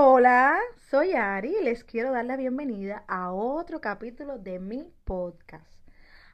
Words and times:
Hola, 0.00 0.56
soy 0.90 1.14
Ari 1.14 1.56
y 1.60 1.64
les 1.64 1.82
quiero 1.82 2.12
dar 2.12 2.24
la 2.24 2.36
bienvenida 2.36 3.02
a 3.08 3.32
otro 3.32 3.80
capítulo 3.80 4.38
de 4.38 4.60
mi 4.60 4.92
podcast, 5.02 5.74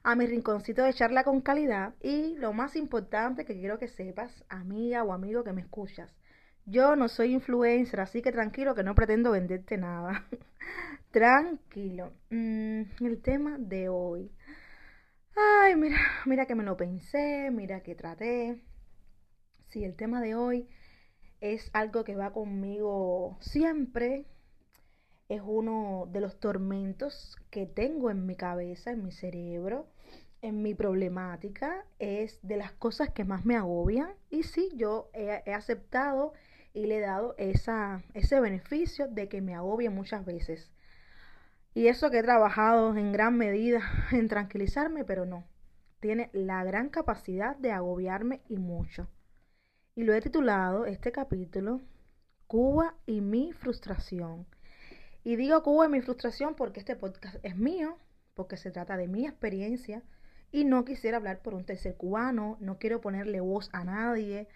a 0.02 0.14
mi 0.14 0.26
rinconcito 0.26 0.82
de 0.82 0.92
charla 0.92 1.24
con 1.24 1.40
calidad 1.40 1.94
y 2.02 2.36
lo 2.36 2.52
más 2.52 2.76
importante 2.76 3.46
que 3.46 3.54
quiero 3.54 3.78
que 3.78 3.88
sepas, 3.88 4.44
amiga 4.50 5.02
o 5.02 5.14
amigo 5.14 5.44
que 5.44 5.54
me 5.54 5.62
escuchas, 5.62 6.14
yo 6.66 6.94
no 6.94 7.08
soy 7.08 7.32
influencer, 7.32 8.00
así 8.00 8.20
que 8.20 8.32
tranquilo 8.32 8.74
que 8.74 8.82
no 8.82 8.94
pretendo 8.94 9.30
venderte 9.30 9.78
nada. 9.78 10.26
tranquilo. 11.10 12.12
Mm, 12.28 12.82
el 13.00 13.22
tema 13.22 13.56
de 13.56 13.88
hoy. 13.88 14.30
Ay, 15.36 15.74
mira, 15.76 15.96
mira 16.26 16.44
que 16.44 16.54
me 16.54 16.64
lo 16.64 16.76
pensé, 16.76 17.48
mira 17.50 17.80
que 17.80 17.94
traté. 17.94 18.60
Sí, 19.68 19.84
el 19.84 19.96
tema 19.96 20.20
de 20.20 20.34
hoy 20.34 20.68
es 21.44 21.68
algo 21.74 22.04
que 22.04 22.16
va 22.16 22.32
conmigo 22.32 23.36
siempre. 23.40 24.24
Es 25.28 25.42
uno 25.44 26.08
de 26.10 26.20
los 26.20 26.40
tormentos 26.40 27.36
que 27.50 27.66
tengo 27.66 28.10
en 28.10 28.24
mi 28.24 28.34
cabeza, 28.34 28.92
en 28.92 29.04
mi 29.04 29.12
cerebro, 29.12 29.86
en 30.40 30.62
mi 30.62 30.74
problemática. 30.74 31.84
Es 31.98 32.38
de 32.42 32.56
las 32.56 32.72
cosas 32.72 33.10
que 33.10 33.24
más 33.24 33.44
me 33.44 33.56
agobian. 33.56 34.08
Y 34.30 34.44
sí, 34.44 34.70
yo 34.74 35.10
he, 35.12 35.52
aceptado 35.52 36.32
y 36.72 36.86
le 36.86 36.96
he 36.96 37.00
dado 37.00 37.34
esa, 37.36 38.02
ese 38.14 38.40
beneficio 38.40 39.06
de 39.08 39.28
que 39.28 39.42
me 39.42 39.54
agobie 39.54 39.90
muchas 39.90 40.24
veces. 40.24 40.70
Y 41.74 41.88
eso 41.88 42.10
que 42.10 42.20
he 42.20 42.22
trabajado 42.22 42.96
en 42.96 43.12
gran 43.12 43.36
medida 43.36 43.82
en 44.12 44.28
tranquilizarme, 44.28 45.04
pero 45.04 45.26
no. 45.26 45.44
Tiene 46.00 46.30
la 46.32 46.64
gran 46.64 46.88
capacidad 46.88 47.54
de 47.56 47.70
agobiarme 47.70 48.40
y 48.48 48.56
mucho. 48.56 49.08
Y 49.96 50.02
lo 50.02 50.12
he 50.12 50.20
titulado 50.20 50.86
este 50.86 51.12
capítulo 51.12 51.80
Cuba 52.48 52.96
y 53.06 53.20
mi 53.20 53.52
frustración. 53.52 54.44
Y 55.22 55.36
digo 55.36 55.62
Cuba 55.62 55.86
y 55.86 55.88
mi 55.88 56.00
frustración 56.00 56.56
porque 56.56 56.80
este 56.80 56.96
podcast 56.96 57.36
es 57.44 57.56
mío, 57.56 57.96
porque 58.34 58.56
se 58.56 58.72
trata 58.72 58.96
de 58.96 59.06
mi 59.06 59.24
experiencia 59.24 60.02
y 60.50 60.64
no 60.64 60.84
quisiera 60.84 61.18
hablar 61.18 61.42
por 61.42 61.54
un 61.54 61.64
tercer 61.64 61.96
cubano, 61.96 62.56
no 62.60 62.78
quiero 62.78 63.00
ponerle 63.00 63.40
voz 63.40 63.70
a 63.72 63.84
nadie, 63.84 64.48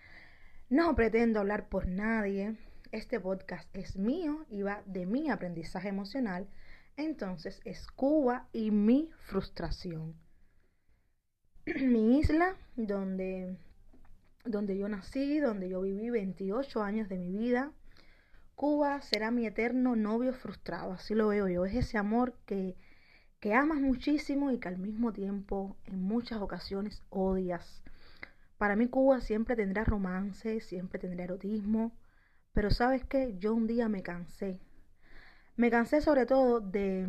no 0.71 0.97
pretendo 0.97 1.39
hablar 1.39 1.69
por 1.69 1.87
nadie. 1.87 2.57
Este 2.91 3.21
podcast 3.21 3.69
es 3.77 3.97
mío 3.97 4.45
y 4.51 4.63
va 4.63 4.83
de 4.87 5.07
mi 5.07 5.31
aprendizaje 5.31 5.89
emocional. 5.89 6.49
Entonces 6.97 7.61
es 7.65 7.87
Cuba 7.87 8.49
y 8.53 8.73
mi 8.73 9.11
frustración. 9.21 10.17
mi 11.81 12.19
isla 12.19 12.57
donde, 12.75 13.57
donde 14.51 14.77
yo 14.77 14.89
nací, 14.89 15.39
donde 15.39 15.69
yo 15.69 15.83
viví 15.83 16.11
28 16.11 16.83
años 16.83 17.09
de 17.09 17.19
mi 17.19 17.31
vida. 17.31 17.73
Cuba 18.55 19.01
será 19.03 19.31
mi 19.31 19.47
eterno 19.47 19.95
novio 19.95 20.33
frustrado, 20.33 20.93
así 20.93 21.15
lo 21.15 21.29
veo 21.29 21.49
yo. 21.49 21.65
Es 21.65 21.75
ese 21.75 21.99
amor 21.99 22.35
que, 22.47 22.77
que 23.41 23.55
amas 23.55 23.81
muchísimo 23.81 24.51
y 24.51 24.59
que 24.59 24.69
al 24.69 24.79
mismo 24.79 25.13
tiempo 25.13 25.77
en 25.87 26.03
muchas 26.03 26.41
ocasiones 26.41 27.03
odias. 27.11 27.83
Para 28.59 28.75
mí 28.75 28.89
Cuba 28.89 29.21
siempre 29.21 29.55
tendrá 29.55 29.85
romance, 29.85 30.61
siempre 30.61 30.99
tendrá 30.99 31.25
erotismo, 31.25 31.93
pero 32.53 32.71
sabes 32.71 33.05
qué, 33.05 33.37
yo 33.39 33.55
un 33.55 33.69
día 33.69 33.89
me 33.89 34.03
cansé. 34.03 34.59
Me 35.57 35.71
cansé 35.71 36.01
sobre 36.01 36.27
todo 36.27 36.61
de, 36.61 37.09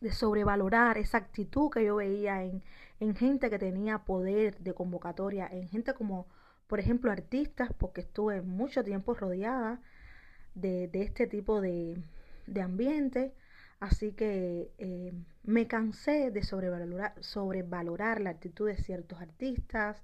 de 0.00 0.12
sobrevalorar 0.12 0.98
esa 0.98 1.18
actitud 1.18 1.70
que 1.70 1.84
yo 1.84 1.96
veía 1.96 2.42
en, 2.42 2.62
en 3.00 3.14
gente 3.14 3.50
que 3.50 3.58
tenía 3.58 3.98
poder 3.98 4.58
de 4.58 4.74
convocatoria, 4.74 5.46
en 5.50 5.68
gente 5.68 5.94
como, 5.94 6.26
por 6.66 6.80
ejemplo, 6.80 7.10
artistas, 7.10 7.70
porque 7.78 8.02
estuve 8.02 8.42
mucho 8.42 8.84
tiempo 8.84 9.14
rodeada 9.14 9.80
de, 10.54 10.88
de 10.88 11.02
este 11.02 11.26
tipo 11.26 11.60
de, 11.60 11.96
de 12.46 12.62
ambiente. 12.62 13.32
Así 13.80 14.12
que 14.12 14.70
eh, 14.78 15.12
me 15.42 15.66
cansé 15.66 16.30
de 16.30 16.42
sobrevalorar, 16.42 17.14
sobrevalorar 17.20 18.20
la 18.20 18.30
actitud 18.30 18.66
de 18.66 18.76
ciertos 18.76 19.20
artistas, 19.20 20.02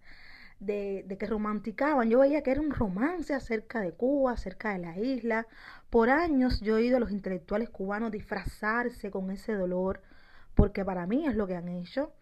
de, 0.61 1.17
que 1.19 1.27
romanticaban. 1.27 2.09
Yo 2.09 2.21
veía 2.21 2.43
que 2.43 2.50
era 2.50 2.61
un 2.61 2.71
romance 2.71 3.34
acerca 3.34 3.81
de 3.81 3.93
Cuba, 3.93 4.33
acerca 4.33 4.72
de 4.72 4.78
la 4.78 4.99
isla. 4.99 5.47
Por 5.91 6.11
años 6.11 6.61
yo 6.61 6.77
he 6.77 6.83
oído 6.83 6.97
a 6.97 7.00
los 7.00 7.11
intelectuales 7.11 7.71
cubanos 7.71 8.11
disfrazarse 8.11 9.11
con 9.11 9.31
ese 9.31 9.53
dolor, 9.55 10.03
porque 10.55 10.84
para 10.84 11.06
mí 11.06 11.27
es 11.27 11.34
lo 11.34 11.47
que 11.47 11.56
han 11.56 11.69
hecho. 11.69 12.12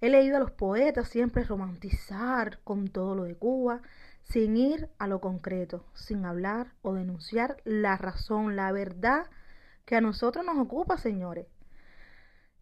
He 0.00 0.10
leído 0.10 0.36
a 0.36 0.40
los 0.40 0.50
poetas 0.50 1.08
siempre 1.08 1.44
romantizar 1.44 2.58
con 2.64 2.88
todo 2.88 3.14
lo 3.14 3.24
de 3.24 3.36
Cuba, 3.36 3.82
sin 4.22 4.56
ir 4.56 4.88
a 4.98 5.06
lo 5.06 5.20
concreto, 5.20 5.84
sin 5.94 6.24
hablar 6.24 6.74
o 6.82 6.94
denunciar 6.94 7.56
la 7.64 7.96
razón, 7.96 8.56
la 8.56 8.72
verdad 8.72 9.26
que 9.84 9.96
a 9.96 10.00
nosotros 10.00 10.44
nos 10.44 10.58
ocupa, 10.58 10.96
señores. 10.96 11.46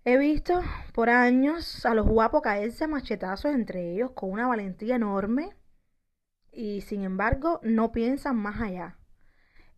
He 0.04 0.16
visto 0.16 0.62
por 0.94 1.10
años 1.10 1.84
a 1.84 1.94
los 1.94 2.06
guapos 2.06 2.42
caerse 2.42 2.84
a 2.84 2.88
machetazos 2.88 3.52
entre 3.52 3.92
ellos 3.92 4.12
con 4.12 4.30
una 4.30 4.46
valentía 4.46 4.96
enorme 4.96 5.54
y 6.52 6.80
sin 6.80 7.02
embargo 7.02 7.60
no 7.62 7.92
piensan 7.92 8.36
más 8.36 8.60
allá. 8.60 8.96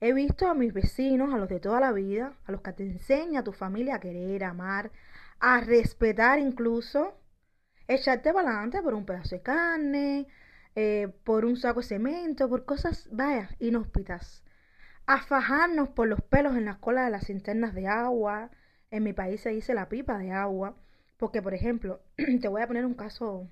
He 0.00 0.12
visto 0.12 0.48
a 0.48 0.54
mis 0.54 0.72
vecinos, 0.72 1.34
a 1.34 1.38
los 1.38 1.48
de 1.48 1.60
toda 1.60 1.80
la 1.80 1.92
vida, 1.92 2.36
a 2.46 2.52
los 2.52 2.60
que 2.62 2.72
te 2.72 2.84
enseña 2.84 3.44
tu 3.44 3.52
familia 3.52 3.96
a 3.96 4.00
querer, 4.00 4.44
a 4.44 4.50
amar, 4.50 4.90
a 5.40 5.60
respetar 5.60 6.38
incluso, 6.38 7.18
echarte 7.88 8.32
para 8.32 8.48
adelante 8.48 8.82
por 8.82 8.94
un 8.94 9.06
pedazo 9.06 9.36
de 9.36 9.42
carne, 9.42 10.26
eh, 10.76 11.08
por 11.24 11.44
un 11.44 11.56
saco 11.56 11.80
de 11.80 11.86
cemento, 11.86 12.48
por 12.48 12.64
cosas, 12.64 13.08
vaya, 13.12 13.50
inhóspitas 13.58 14.42
a 15.06 15.22
fajarnos 15.22 15.88
por 15.90 16.08
los 16.08 16.20
pelos 16.22 16.56
en 16.56 16.64
las 16.64 16.78
colas 16.78 17.06
de 17.06 17.10
las 17.10 17.26
cinternas 17.26 17.74
de 17.74 17.88
agua. 17.88 18.50
En 18.92 19.02
mi 19.02 19.12
país 19.12 19.40
se 19.40 19.50
dice 19.50 19.74
la 19.74 19.88
pipa 19.88 20.18
de 20.18 20.30
agua. 20.30 20.76
Porque, 21.16 21.42
por 21.42 21.54
ejemplo, 21.54 22.00
te 22.40 22.46
voy 22.46 22.62
a 22.62 22.68
poner 22.68 22.86
un 22.86 22.94
caso, 22.94 23.48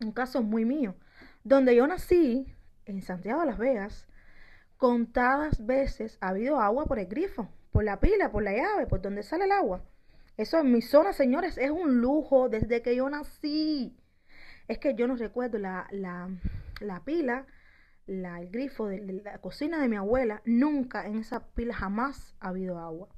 un 0.00 0.10
caso 0.10 0.42
muy 0.42 0.64
mío. 0.64 0.96
Donde 1.44 1.76
yo 1.76 1.86
nací, 1.86 2.52
en 2.84 3.00
Santiago 3.02 3.42
de 3.42 3.46
las 3.46 3.58
Vegas, 3.58 4.08
contadas 4.76 5.64
veces 5.64 6.18
ha 6.20 6.30
habido 6.30 6.60
agua 6.60 6.86
por 6.86 6.98
el 6.98 7.06
grifo, 7.06 7.48
por 7.70 7.84
la 7.84 8.00
pila, 8.00 8.32
por 8.32 8.42
la 8.42 8.52
llave, 8.52 8.88
por 8.88 9.00
donde 9.00 9.22
sale 9.22 9.44
el 9.44 9.52
agua. 9.52 9.84
Eso 10.36 10.58
en 10.58 10.72
mi 10.72 10.82
zona, 10.82 11.12
señores, 11.12 11.58
es 11.58 11.70
un 11.70 12.00
lujo 12.00 12.48
desde 12.48 12.82
que 12.82 12.96
yo 12.96 13.08
nací. 13.08 13.96
Es 14.66 14.78
que 14.78 14.94
yo 14.94 15.06
no 15.06 15.14
recuerdo 15.14 15.58
la, 15.58 15.86
la, 15.92 16.28
la 16.80 17.04
pila 17.04 17.46
la, 18.08 18.40
el 18.40 18.50
grifo 18.50 18.86
de, 18.86 19.00
la 19.22 19.38
cocina 19.38 19.80
de 19.80 19.88
mi 19.88 19.96
abuela, 19.96 20.42
nunca 20.44 21.06
en 21.06 21.18
esa 21.18 21.46
pila 21.48 21.74
jamás 21.74 22.34
ha 22.40 22.48
habido 22.48 22.78
agua. 22.78 23.08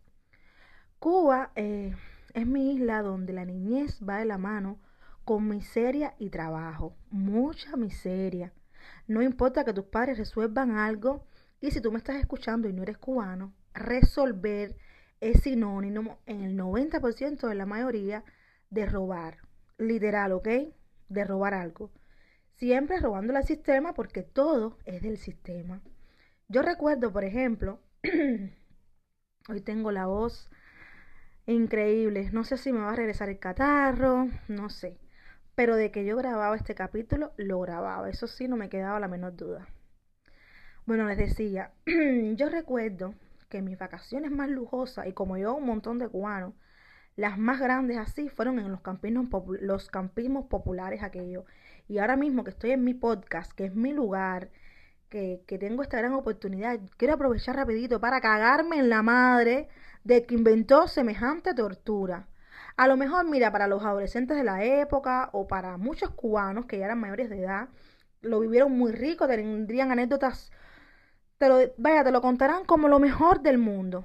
Cuba 1.00 1.50
eh, 1.56 1.92
es 2.34 2.46
mi 2.46 2.74
isla 2.74 3.02
donde 3.02 3.32
la 3.32 3.44
niñez 3.44 4.00
va 4.08 4.18
de 4.18 4.24
la 4.24 4.38
mano 4.38 4.78
con 5.24 5.48
miseria 5.48 6.14
y 6.18 6.30
trabajo, 6.30 6.94
mucha 7.10 7.76
miseria. 7.76 8.52
No 9.08 9.22
importa 9.22 9.64
que 9.64 9.72
tus 9.72 9.86
padres 9.86 10.18
resuelvan 10.18 10.76
algo 10.76 11.26
y 11.60 11.72
si 11.72 11.80
tú 11.80 11.90
me 11.90 11.98
estás 11.98 12.16
escuchando 12.16 12.68
y 12.68 12.72
no 12.72 12.84
eres 12.84 12.98
cubano, 12.98 13.52
resolver 13.74 14.76
es 15.20 15.42
sinónimo 15.42 16.18
en 16.26 16.42
el 16.42 16.56
90% 16.56 17.48
de 17.48 17.54
la 17.56 17.66
mayoría 17.66 18.22
de 18.70 18.86
robar. 18.86 19.38
Literal, 19.78 20.30
¿ok? 20.30 20.48
De 21.08 21.24
robar 21.24 21.54
algo 21.54 21.90
siempre 22.60 23.00
robándole 23.00 23.38
al 23.38 23.46
sistema 23.46 23.94
porque 23.94 24.22
todo 24.22 24.76
es 24.84 25.00
del 25.00 25.16
sistema. 25.16 25.80
Yo 26.48 26.60
recuerdo, 26.60 27.10
por 27.10 27.24
ejemplo, 27.24 27.80
hoy 29.48 29.60
tengo 29.62 29.92
la 29.92 30.04
voz 30.04 30.50
increíble, 31.46 32.30
no 32.32 32.44
sé 32.44 32.56
si 32.56 32.72
me 32.72 32.80
va 32.80 32.92
a 32.92 32.96
regresar 32.96 33.28
el 33.28 33.38
catarro, 33.38 34.28
no 34.48 34.70
sé, 34.70 34.98
pero 35.54 35.76
de 35.76 35.90
que 35.90 36.04
yo 36.04 36.16
grababa 36.16 36.56
este 36.56 36.74
capítulo, 36.74 37.32
lo 37.36 37.60
grababa, 37.60 38.08
eso 38.08 38.26
sí, 38.26 38.48
no 38.48 38.56
me 38.56 38.68
quedaba 38.68 39.00
la 39.00 39.08
menor 39.08 39.36
duda. 39.36 39.68
Bueno, 40.86 41.06
les 41.06 41.18
decía, 41.18 41.72
yo 42.36 42.48
recuerdo 42.48 43.14
que 43.48 43.62
mis 43.62 43.78
vacaciones 43.78 44.30
más 44.30 44.48
lujosas, 44.48 45.06
y 45.06 45.12
como 45.12 45.36
yo 45.36 45.54
un 45.54 45.66
montón 45.66 45.98
de 45.98 46.08
cubanos, 46.08 46.54
las 47.16 47.38
más 47.38 47.60
grandes 47.60 47.98
así 47.98 48.28
fueron 48.28 48.58
en 48.58 48.70
los 48.70 48.80
campismos, 48.80 49.28
los 49.60 49.88
campismos 49.88 50.46
populares 50.46 51.02
aquellos 51.02 51.44
y 51.88 51.98
ahora 51.98 52.16
mismo 52.16 52.44
que 52.44 52.50
estoy 52.50 52.70
en 52.70 52.84
mi 52.84 52.94
podcast, 52.94 53.52
que 53.52 53.66
es 53.66 53.74
mi 53.74 53.92
lugar, 53.92 54.50
que, 55.08 55.42
que 55.46 55.58
tengo 55.58 55.82
esta 55.82 55.98
gran 55.98 56.14
oportunidad, 56.14 56.80
quiero 56.96 57.14
aprovechar 57.14 57.56
rapidito 57.56 58.00
para 58.00 58.20
cagarme 58.20 58.78
en 58.78 58.88
la 58.88 59.02
madre 59.02 59.68
de 60.04 60.26
que 60.26 60.34
inventó 60.34 60.88
semejante 60.88 61.54
tortura. 61.54 62.28
A 62.76 62.86
lo 62.88 62.96
mejor, 62.96 63.28
mira, 63.28 63.52
para 63.52 63.68
los 63.68 63.84
adolescentes 63.84 64.36
de 64.36 64.44
la 64.44 64.64
época 64.64 65.30
o 65.32 65.46
para 65.46 65.76
muchos 65.76 66.10
cubanos 66.10 66.66
que 66.66 66.78
ya 66.78 66.86
eran 66.86 67.00
mayores 67.00 67.28
de 67.30 67.40
edad, 67.40 67.68
lo 68.22 68.40
vivieron 68.40 68.72
muy 68.72 68.92
rico, 68.92 69.26
tendrían 69.26 69.90
anécdotas, 69.90 70.50
te 71.38 71.48
lo, 71.48 71.58
vaya, 71.78 72.04
te 72.04 72.12
lo 72.12 72.20
contarán 72.20 72.64
como 72.64 72.88
lo 72.88 72.98
mejor 72.98 73.42
del 73.42 73.58
mundo. 73.58 74.04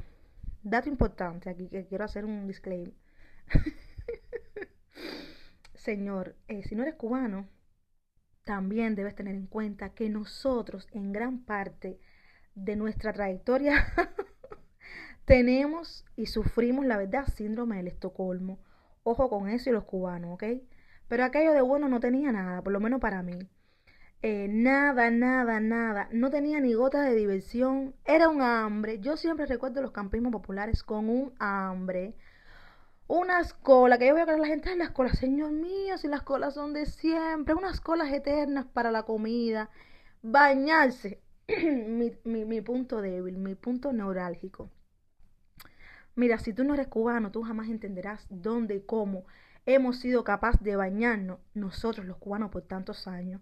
Dato 0.63 0.89
importante 0.89 1.49
aquí 1.49 1.69
que 1.69 1.85
quiero 1.85 2.05
hacer 2.05 2.25
un 2.25 2.47
disclaimer. 2.47 2.93
Señor, 5.75 6.35
eh, 6.47 6.63
si 6.63 6.75
no 6.75 6.83
eres 6.83 6.95
cubano, 6.95 7.47
también 8.43 8.95
debes 8.95 9.15
tener 9.15 9.35
en 9.35 9.47
cuenta 9.47 9.93
que 9.93 10.09
nosotros 10.09 10.87
en 10.91 11.11
gran 11.11 11.45
parte 11.45 11.99
de 12.55 12.75
nuestra 12.75 13.13
trayectoria 13.13 13.93
tenemos 15.25 16.05
y 16.15 16.27
sufrimos, 16.27 16.85
la 16.85 16.97
verdad, 16.97 17.25
síndrome 17.27 17.77
del 17.77 17.87
Estocolmo. 17.87 18.59
Ojo 19.03 19.29
con 19.29 19.49
eso 19.49 19.69
y 19.69 19.73
los 19.73 19.83
cubanos, 19.85 20.33
¿ok? 20.33 20.43
Pero 21.07 21.23
aquello 21.23 21.53
de 21.53 21.61
bueno 21.61 21.89
no 21.89 21.99
tenía 21.99 22.31
nada, 22.31 22.61
por 22.61 22.73
lo 22.73 22.79
menos 22.79 22.99
para 23.01 23.21
mí. 23.23 23.37
Eh, 24.21 24.47
nada, 24.49 25.11
nada, 25.11 25.59
nada. 25.59 26.09
No 26.11 26.29
tenía 26.31 26.59
ni 26.59 26.73
gota 26.73 27.01
de 27.03 27.15
diversión. 27.15 27.95
Era 28.05 28.29
un 28.29 28.41
hambre. 28.41 28.99
Yo 28.99 29.17
siempre 29.17 29.45
recuerdo 29.45 29.81
los 29.81 29.91
campismos 29.91 30.31
populares 30.31 30.83
con 30.83 31.09
un 31.09 31.33
hambre. 31.39 32.15
Unas 33.07 33.53
colas, 33.53 33.99
que 33.99 34.07
yo 34.07 34.17
a 34.17 34.23
a 34.23 34.37
la 34.37 34.47
gente, 34.47 34.71
en 34.71 34.79
las 34.79 34.91
colas, 34.91 35.19
señor 35.19 35.51
mío, 35.51 35.97
si 35.97 36.07
las 36.07 36.23
colas 36.23 36.55
son 36.55 36.73
de 36.73 36.85
siempre, 36.87 37.53
unas 37.55 37.81
colas 37.81 38.11
eternas 38.13 38.65
para 38.65 38.91
la 38.91 39.03
comida, 39.03 39.69
bañarse, 40.23 41.21
mi, 41.47 42.45
mi 42.45 42.61
punto 42.61 43.01
débil, 43.01 43.37
mi 43.37 43.55
punto 43.55 43.93
neurálgico. 43.93 44.71
Mira, 46.15 46.39
si 46.39 46.53
tú 46.53 46.63
no 46.63 46.73
eres 46.73 46.87
cubano, 46.87 47.31
tú 47.31 47.43
jamás 47.43 47.67
entenderás 47.69 48.25
dónde 48.29 48.75
y 48.75 48.81
cómo 48.81 49.25
hemos 49.65 49.99
sido 49.99 50.23
capaces 50.23 50.61
de 50.61 50.75
bañarnos 50.75 51.39
nosotros 51.53 52.05
los 52.05 52.17
cubanos 52.17 52.51
por 52.51 52.61
tantos 52.63 53.07
años. 53.07 53.41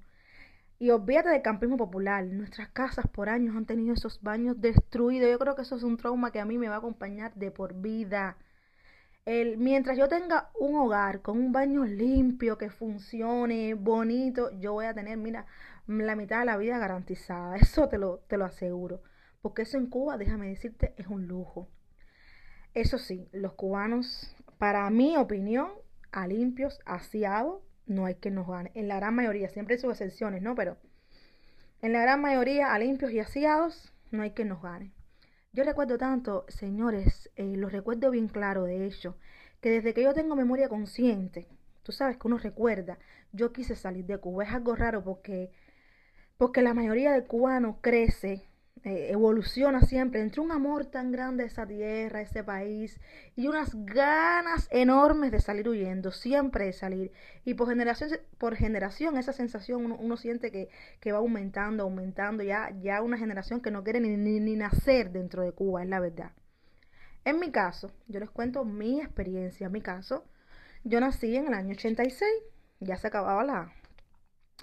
Y 0.79 0.89
olvídate 0.89 1.29
del 1.29 1.41
campismo 1.41 1.77
popular. 1.77 2.25
Nuestras 2.25 2.69
casas 2.69 3.07
por 3.07 3.29
años 3.29 3.55
han 3.55 3.65
tenido 3.65 3.93
esos 3.93 4.21
baños 4.21 4.59
destruidos. 4.59 5.29
Yo 5.31 5.39
creo 5.39 5.55
que 5.55 5.61
eso 5.63 5.75
es 5.75 5.83
un 5.83 5.97
trauma 5.97 6.31
que 6.31 6.39
a 6.39 6.45
mí 6.45 6.57
me 6.57 6.69
va 6.69 6.75
a 6.75 6.77
acompañar 6.79 7.33
de 7.35 7.51
por 7.51 7.73
vida. 7.75 8.37
El, 9.25 9.57
mientras 9.57 9.97
yo 9.97 10.07
tenga 10.09 10.49
un 10.59 10.75
hogar 10.75 11.21
con 11.21 11.37
un 11.39 11.51
baño 11.51 11.85
limpio, 11.85 12.57
que 12.57 12.69
funcione, 12.69 13.73
bonito, 13.75 14.51
yo 14.59 14.73
voy 14.73 14.85
a 14.85 14.93
tener, 14.93 15.17
mira, 15.17 15.45
la 15.87 16.15
mitad 16.15 16.39
de 16.39 16.45
la 16.45 16.57
vida 16.57 16.77
garantizada. 16.79 17.55
Eso 17.57 17.87
te 17.89 17.97
lo, 17.97 18.19
te 18.27 18.37
lo 18.37 18.45
aseguro. 18.45 19.01
Porque 19.41 19.63
eso 19.63 19.77
en 19.77 19.87
Cuba, 19.87 20.17
déjame 20.17 20.47
decirte, 20.49 20.93
es 20.97 21.07
un 21.07 21.27
lujo. 21.27 21.67
Eso 22.73 22.97
sí, 22.97 23.29
los 23.31 23.53
cubanos, 23.53 24.35
para 24.57 24.89
mi 24.89 25.15
opinión, 25.17 25.69
a 26.11 26.25
limpios, 26.27 26.79
aseados, 26.85 27.61
no 27.85 28.05
hay 28.05 28.15
que 28.15 28.31
nos 28.31 28.47
gane. 28.47 28.71
En 28.73 28.87
la 28.87 28.95
gran 28.95 29.13
mayoría, 29.13 29.49
siempre 29.49 29.75
hay 29.75 29.81
sus 29.81 29.91
excepciones, 29.91 30.41
¿no? 30.41 30.55
Pero 30.55 30.77
en 31.81 31.93
la 31.93 32.01
gran 32.01 32.21
mayoría, 32.21 32.73
a 32.73 32.79
limpios 32.79 33.11
y 33.11 33.19
aseados, 33.19 33.93
no 34.09 34.23
hay 34.23 34.31
que 34.31 34.45
nos 34.45 34.61
gane. 34.61 34.91
Yo 35.51 35.63
recuerdo 35.63 35.99
tanto, 35.99 36.45
señores, 36.47 37.29
eh, 37.35 37.55
lo 37.57 37.69
recuerdo 37.69 38.09
bien 38.09 38.27
claro, 38.27 38.63
de 38.63 38.87
hecho, 38.87 39.17
que 39.61 39.69
desde 39.69 39.93
que 39.93 40.01
yo 40.03 40.15
tengo 40.15 40.35
memoria 40.35 40.67
consciente, 40.67 41.47
tú 41.83 41.91
sabes 41.91 42.17
que 42.17 42.27
uno 42.27 42.39
recuerda, 42.39 42.97
yo 43.33 43.53
quise 43.53 43.75
salir 43.75 44.05
de 44.05 44.17
Cuba. 44.17 44.45
Es 44.45 44.51
algo 44.51 44.75
raro 44.75 45.03
porque, 45.03 45.51
porque 46.37 46.63
la 46.63 46.73
mayoría 46.73 47.11
de 47.11 47.25
cubanos 47.25 47.75
crece 47.81 48.47
eh, 48.83 49.11
evoluciona 49.11 49.81
siempre 49.81 50.19
entre 50.21 50.41
un 50.41 50.51
amor 50.51 50.85
tan 50.85 51.11
grande 51.11 51.43
a 51.43 51.45
esa 51.45 51.65
tierra, 51.65 52.19
a 52.19 52.21
ese 52.23 52.43
país, 52.43 52.99
y 53.35 53.47
unas 53.47 53.73
ganas 53.85 54.67
enormes 54.71 55.31
de 55.31 55.39
salir 55.39 55.69
huyendo, 55.69 56.11
siempre 56.11 56.65
de 56.65 56.73
salir. 56.73 57.11
Y 57.45 57.53
por 57.53 57.69
generación, 57.69 58.09
por 58.37 58.55
generación 58.55 59.17
esa 59.17 59.31
sensación 59.31 59.95
uno, 59.97 60.17
siente 60.17 60.51
que, 60.51 60.69
que, 60.99 61.11
va 61.13 61.19
aumentando, 61.19 61.83
aumentando, 61.83 62.43
ya, 62.43 62.71
ya 62.81 63.01
una 63.01 63.17
generación 63.17 63.61
que 63.61 63.71
no 63.71 63.83
quiere 63.83 64.01
ni, 64.01 64.17
ni, 64.17 64.39
ni 64.39 64.55
nacer 64.55 65.11
dentro 65.11 65.43
de 65.43 65.53
Cuba, 65.53 65.83
es 65.83 65.89
la 65.89 65.99
verdad. 66.01 66.31
En 67.25 67.39
mi 67.39 67.51
caso, 67.51 67.91
yo 68.07 68.19
les 68.19 68.29
cuento 68.29 68.65
mi 68.65 68.99
experiencia, 68.99 69.67
en 69.67 69.71
mi 69.71 69.81
caso, 69.81 70.25
yo 70.83 70.99
nací 70.99 71.37
en 71.37 71.47
el 71.47 71.53
año 71.53 71.71
86, 71.71 72.29
ya 72.81 72.97
se 72.97 73.07
acababa 73.07 73.45
la, 73.45 73.73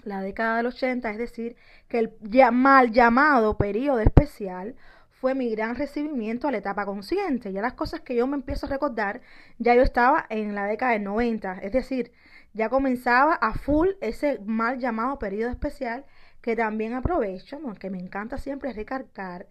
la 0.03 0.21
década 0.21 0.57
del 0.57 0.67
80, 0.67 1.11
es 1.11 1.17
decir, 1.17 1.55
que 1.87 1.99
el 1.99 2.11
mal 2.51 2.91
llamado 2.91 3.57
periodo 3.57 3.99
especial 3.99 4.75
fue 5.09 5.35
mi 5.35 5.51
gran 5.51 5.75
recibimiento 5.75 6.47
a 6.47 6.51
la 6.51 6.57
etapa 6.57 6.85
consciente. 6.85 7.53
Ya 7.53 7.61
las 7.61 7.73
cosas 7.73 8.01
que 8.01 8.15
yo 8.15 8.25
me 8.25 8.35
empiezo 8.35 8.65
a 8.65 8.69
recordar, 8.69 9.21
ya 9.59 9.75
yo 9.75 9.83
estaba 9.83 10.25
en 10.29 10.55
la 10.55 10.65
década 10.65 10.93
del 10.93 11.03
90, 11.03 11.59
es 11.59 11.71
decir, 11.71 12.11
ya 12.53 12.69
comenzaba 12.69 13.35
a 13.35 13.53
full 13.53 13.89
ese 14.01 14.39
mal 14.45 14.79
llamado 14.79 15.19
periodo 15.19 15.51
especial 15.51 16.05
que 16.41 16.55
también 16.55 16.93
aprovecho, 16.93 17.59
que 17.79 17.89
me 17.91 17.99
encanta 17.99 18.37
siempre 18.39 18.73
recargar 18.73 19.47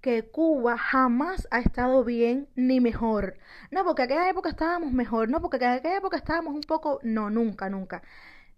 que 0.00 0.22
Cuba 0.30 0.78
jamás 0.78 1.48
ha 1.50 1.58
estado 1.58 2.04
bien 2.04 2.48
ni 2.54 2.80
mejor. 2.80 3.36
No, 3.72 3.84
porque 3.84 4.02
aquella 4.02 4.30
época 4.30 4.50
estábamos 4.50 4.92
mejor, 4.92 5.28
no, 5.28 5.40
porque 5.40 5.56
aquella 5.56 5.96
época 5.96 6.16
estábamos 6.16 6.54
un 6.54 6.60
poco, 6.60 7.00
no, 7.02 7.30
nunca, 7.30 7.68
nunca 7.68 8.02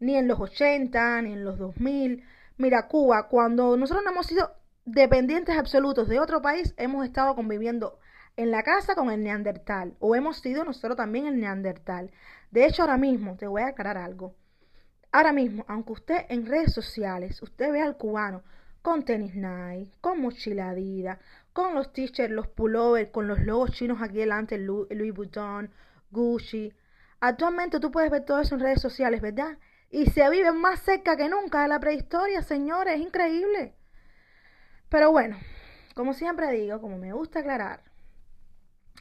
ni 0.01 0.17
en 0.17 0.27
los 0.27 0.41
80, 0.41 1.23
ni 1.23 1.33
en 1.35 1.45
los 1.45 1.59
2000. 1.59 2.25
Mira, 2.57 2.89
Cuba, 2.89 3.29
cuando 3.29 3.77
nosotros 3.77 4.05
no 4.05 4.11
hemos 4.11 4.27
sido 4.27 4.53
dependientes 4.85 5.57
absolutos 5.57 6.09
de 6.09 6.19
otro 6.19 6.43
país, 6.43 6.75
hemos 6.77 7.05
estado 7.07 7.35
conviviendo 7.37 7.99
en 8.37 8.51
la 8.51 8.63
casa 8.63 8.95
con 8.95 9.11
el 9.11 9.23
neandertal, 9.23 9.95
o 9.99 10.17
hemos 10.17 10.39
sido 10.39 10.65
nosotros 10.65 10.97
también 10.97 11.27
el 11.27 11.39
neandertal. 11.39 12.11
De 12.51 12.65
hecho, 12.65 12.83
ahora 12.83 12.97
mismo 12.97 13.37
te 13.37 13.47
voy 13.47 13.63
a 13.63 13.69
aclarar 13.69 13.99
algo. 13.99 14.35
Ahora 15.13 15.33
mismo, 15.33 15.65
aunque 15.69 15.93
usted 15.93 16.27
en 16.29 16.47
redes 16.47 16.73
sociales, 16.73 17.43
usted 17.43 17.73
ve 17.73 17.83
al 17.83 17.97
cubano 17.97 18.43
con 18.83 19.05
tenis 19.05 19.35
Nike, 19.35 19.93
con 20.01 20.21
mochila 20.21 20.75
con 21.53 21.75
los 21.75 21.93
t-shirts, 21.93 22.31
los 22.31 22.47
pullovers, 22.49 23.11
con 23.11 23.27
los 23.27 23.41
logos 23.41 23.73
chinos 23.73 24.01
aquí 24.01 24.19
delante, 24.19 24.57
Louis 24.57 25.13
Vuitton, 25.13 25.71
Gucci. 26.11 26.73
Actualmente 27.21 27.81
tú 27.81 27.91
puedes 27.91 28.11
ver 28.11 28.25
todo 28.25 28.41
eso 28.41 28.55
en 28.55 28.61
redes 28.61 28.81
sociales, 28.81 29.21
¿verdad? 29.21 29.59
Y 29.91 30.07
se 30.07 30.29
vive 30.31 30.53
más 30.53 30.81
cerca 30.81 31.17
que 31.17 31.29
nunca 31.29 31.63
de 31.63 31.69
la 31.69 31.81
prehistoria, 31.81 32.43
señores, 32.43 32.95
es 32.95 33.01
increíble. 33.01 33.75
Pero 34.89 35.11
bueno, 35.11 35.37
como 35.95 36.15
siempre 36.15 36.51
digo, 36.53 36.81
como 36.81 36.97
me 36.97 37.13
gusta 37.13 37.41
aclarar, 37.41 37.83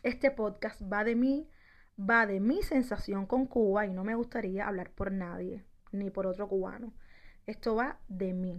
este 0.02 0.32
podcast 0.32 0.82
va 0.82 1.04
de 1.04 1.16
mí, 1.16 1.48
va 2.00 2.26
de 2.26 2.40
mi 2.40 2.64
sensación 2.64 3.28
con 3.28 3.46
Cuba 3.46 3.86
y 3.86 3.94
no 3.94 4.04
me 4.04 4.16
gustaría 4.16 4.68
hablar 4.68 4.90
por 4.92 5.12
nadie, 5.12 5.64
ni 5.92 6.10
por 6.10 6.26
otro 6.26 6.48
cubano. 6.48 6.94
Esto 7.46 7.76
va 7.76 8.00
de 8.08 8.34
mí, 8.34 8.58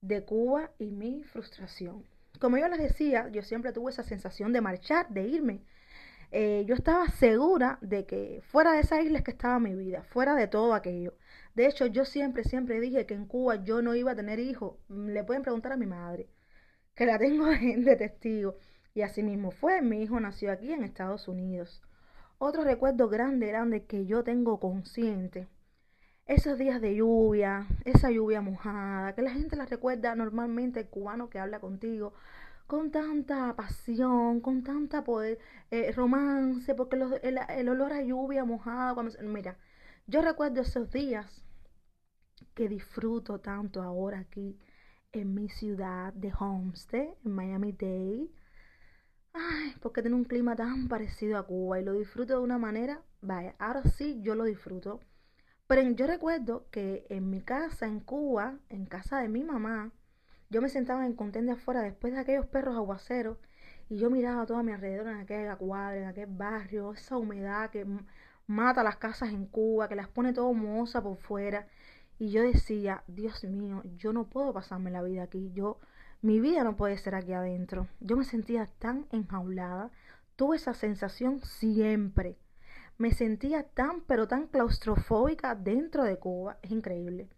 de 0.00 0.24
Cuba 0.24 0.70
y 0.78 0.90
mi 0.90 1.22
frustración. 1.24 2.06
Como 2.40 2.56
yo 2.56 2.68
les 2.68 2.80
decía, 2.80 3.28
yo 3.28 3.42
siempre 3.42 3.72
tuve 3.72 3.90
esa 3.90 4.02
sensación 4.02 4.52
de 4.52 4.60
marchar, 4.60 5.08
de 5.10 5.22
irme, 5.22 5.62
eh, 6.36 6.64
yo 6.66 6.74
estaba 6.74 7.06
segura 7.10 7.78
de 7.80 8.06
que 8.06 8.42
fuera 8.48 8.72
de 8.72 8.80
esa 8.80 9.00
isla 9.00 9.18
es 9.18 9.24
que 9.24 9.30
estaba 9.30 9.60
mi 9.60 9.74
vida, 9.76 10.02
fuera 10.02 10.34
de 10.34 10.48
todo 10.48 10.74
aquello. 10.74 11.14
De 11.54 11.66
hecho, 11.66 11.86
yo 11.86 12.04
siempre, 12.04 12.44
siempre 12.44 12.80
dije 12.80 13.06
que 13.06 13.14
en 13.14 13.26
Cuba 13.26 13.62
yo 13.64 13.80
no 13.82 13.94
iba 13.94 14.12
a 14.12 14.16
tener 14.16 14.38
hijos. 14.40 14.76
Le 14.88 15.24
pueden 15.24 15.42
preguntar 15.42 15.72
a 15.72 15.76
mi 15.76 15.86
madre, 15.86 16.28
que 16.94 17.06
la 17.06 17.18
tengo 17.18 17.46
de 17.48 17.96
testigo. 17.96 18.56
Y 18.94 19.02
así 19.02 19.22
mismo 19.22 19.50
fue, 19.50 19.82
mi 19.82 20.02
hijo 20.02 20.18
nació 20.20 20.52
aquí 20.52 20.72
en 20.72 20.84
Estados 20.84 21.28
Unidos. 21.28 21.82
Otro 22.38 22.64
recuerdo 22.64 23.08
grande, 23.08 23.48
grande 23.48 23.84
que 23.84 24.06
yo 24.06 24.24
tengo 24.24 24.60
consciente. 24.60 25.48
Esos 26.26 26.58
días 26.58 26.80
de 26.80 26.96
lluvia, 26.96 27.66
esa 27.84 28.10
lluvia 28.10 28.40
mojada, 28.40 29.14
que 29.14 29.22
la 29.22 29.30
gente 29.30 29.56
la 29.56 29.66
recuerda 29.66 30.14
normalmente 30.14 30.80
el 30.80 30.88
cubano 30.88 31.28
que 31.28 31.38
habla 31.38 31.60
contigo 31.60 32.14
con 32.66 32.90
tanta 32.90 33.54
pasión, 33.56 34.40
con 34.40 34.62
tanta 34.62 35.04
poder, 35.04 35.38
eh, 35.70 35.92
romance, 35.92 36.74
porque 36.74 36.96
el, 37.22 37.68
olor 37.68 37.92
a 37.92 38.02
lluvia 38.02 38.44
mojada, 38.44 38.94
cuando, 38.94 39.12
mira, 39.22 39.56
yo 40.06 40.22
recuerdo 40.22 40.62
esos 40.62 40.90
días 40.90 41.43
que 42.54 42.68
disfruto 42.68 43.40
tanto 43.40 43.82
ahora 43.82 44.20
aquí 44.20 44.58
en 45.12 45.34
mi 45.34 45.48
ciudad 45.48 46.12
de 46.12 46.32
Homestead, 46.38 47.08
en 47.24 47.32
Miami-Dade. 47.32 48.30
Ay, 49.32 49.74
porque 49.80 50.02
tiene 50.02 50.16
un 50.16 50.24
clima 50.24 50.56
tan 50.56 50.88
parecido 50.88 51.38
a 51.38 51.46
Cuba 51.46 51.80
y 51.80 51.84
lo 51.84 51.92
disfruto 51.92 52.34
de 52.34 52.44
una 52.44 52.58
manera, 52.58 53.02
vaya, 53.20 53.54
ahora 53.58 53.82
sí 53.84 54.20
yo 54.22 54.34
lo 54.34 54.44
disfruto. 54.44 55.00
Pero 55.66 55.82
yo 55.82 56.06
recuerdo 56.06 56.66
que 56.70 57.06
en 57.08 57.30
mi 57.30 57.40
casa 57.40 57.86
en 57.86 58.00
Cuba, 58.00 58.58
en 58.68 58.86
casa 58.86 59.18
de 59.20 59.28
mi 59.28 59.44
mamá, 59.44 59.92
yo 60.50 60.62
me 60.62 60.68
sentaba 60.68 61.06
en 61.06 61.14
contente 61.14 61.52
afuera 61.52 61.82
después 61.82 62.12
de 62.12 62.20
aquellos 62.20 62.46
perros 62.46 62.76
aguaceros 62.76 63.38
y 63.88 63.98
yo 63.98 64.10
miraba 64.10 64.46
todo 64.46 64.58
a 64.58 64.62
mi 64.62 64.72
alrededor 64.72 65.08
en 65.08 65.18
aquella 65.18 65.56
cuadra, 65.56 65.98
en 65.98 66.06
aquel 66.06 66.26
barrio, 66.26 66.92
esa 66.92 67.16
humedad 67.16 67.70
que 67.70 67.86
mata 68.46 68.82
las 68.82 68.96
casas 68.96 69.30
en 69.30 69.46
Cuba, 69.46 69.88
que 69.88 69.96
las 69.96 70.08
pone 70.08 70.32
todo 70.32 70.52
mohosa 70.52 71.02
por 71.02 71.16
fuera. 71.16 71.66
Y 72.24 72.30
yo 72.30 72.42
decía, 72.42 73.04
Dios 73.06 73.44
mío, 73.44 73.82
yo 73.98 74.14
no 74.14 74.24
puedo 74.24 74.54
pasarme 74.54 74.90
la 74.90 75.02
vida 75.02 75.24
aquí, 75.24 75.52
yo, 75.52 75.78
mi 76.22 76.40
vida 76.40 76.64
no 76.64 76.74
puede 76.74 76.96
ser 76.96 77.14
aquí 77.14 77.34
adentro. 77.34 77.86
Yo 78.00 78.16
me 78.16 78.24
sentía 78.24 78.64
tan 78.78 79.04
enjaulada, 79.12 79.90
tuve 80.34 80.56
esa 80.56 80.72
sensación 80.72 81.42
siempre. 81.42 82.38
Me 82.96 83.12
sentía 83.12 83.64
tan, 83.64 84.00
pero 84.06 84.26
tan 84.26 84.46
claustrofóbica 84.46 85.54
dentro 85.54 86.02
de 86.02 86.16
Cuba, 86.16 86.56
es 86.62 86.70
increíble. 86.70 87.28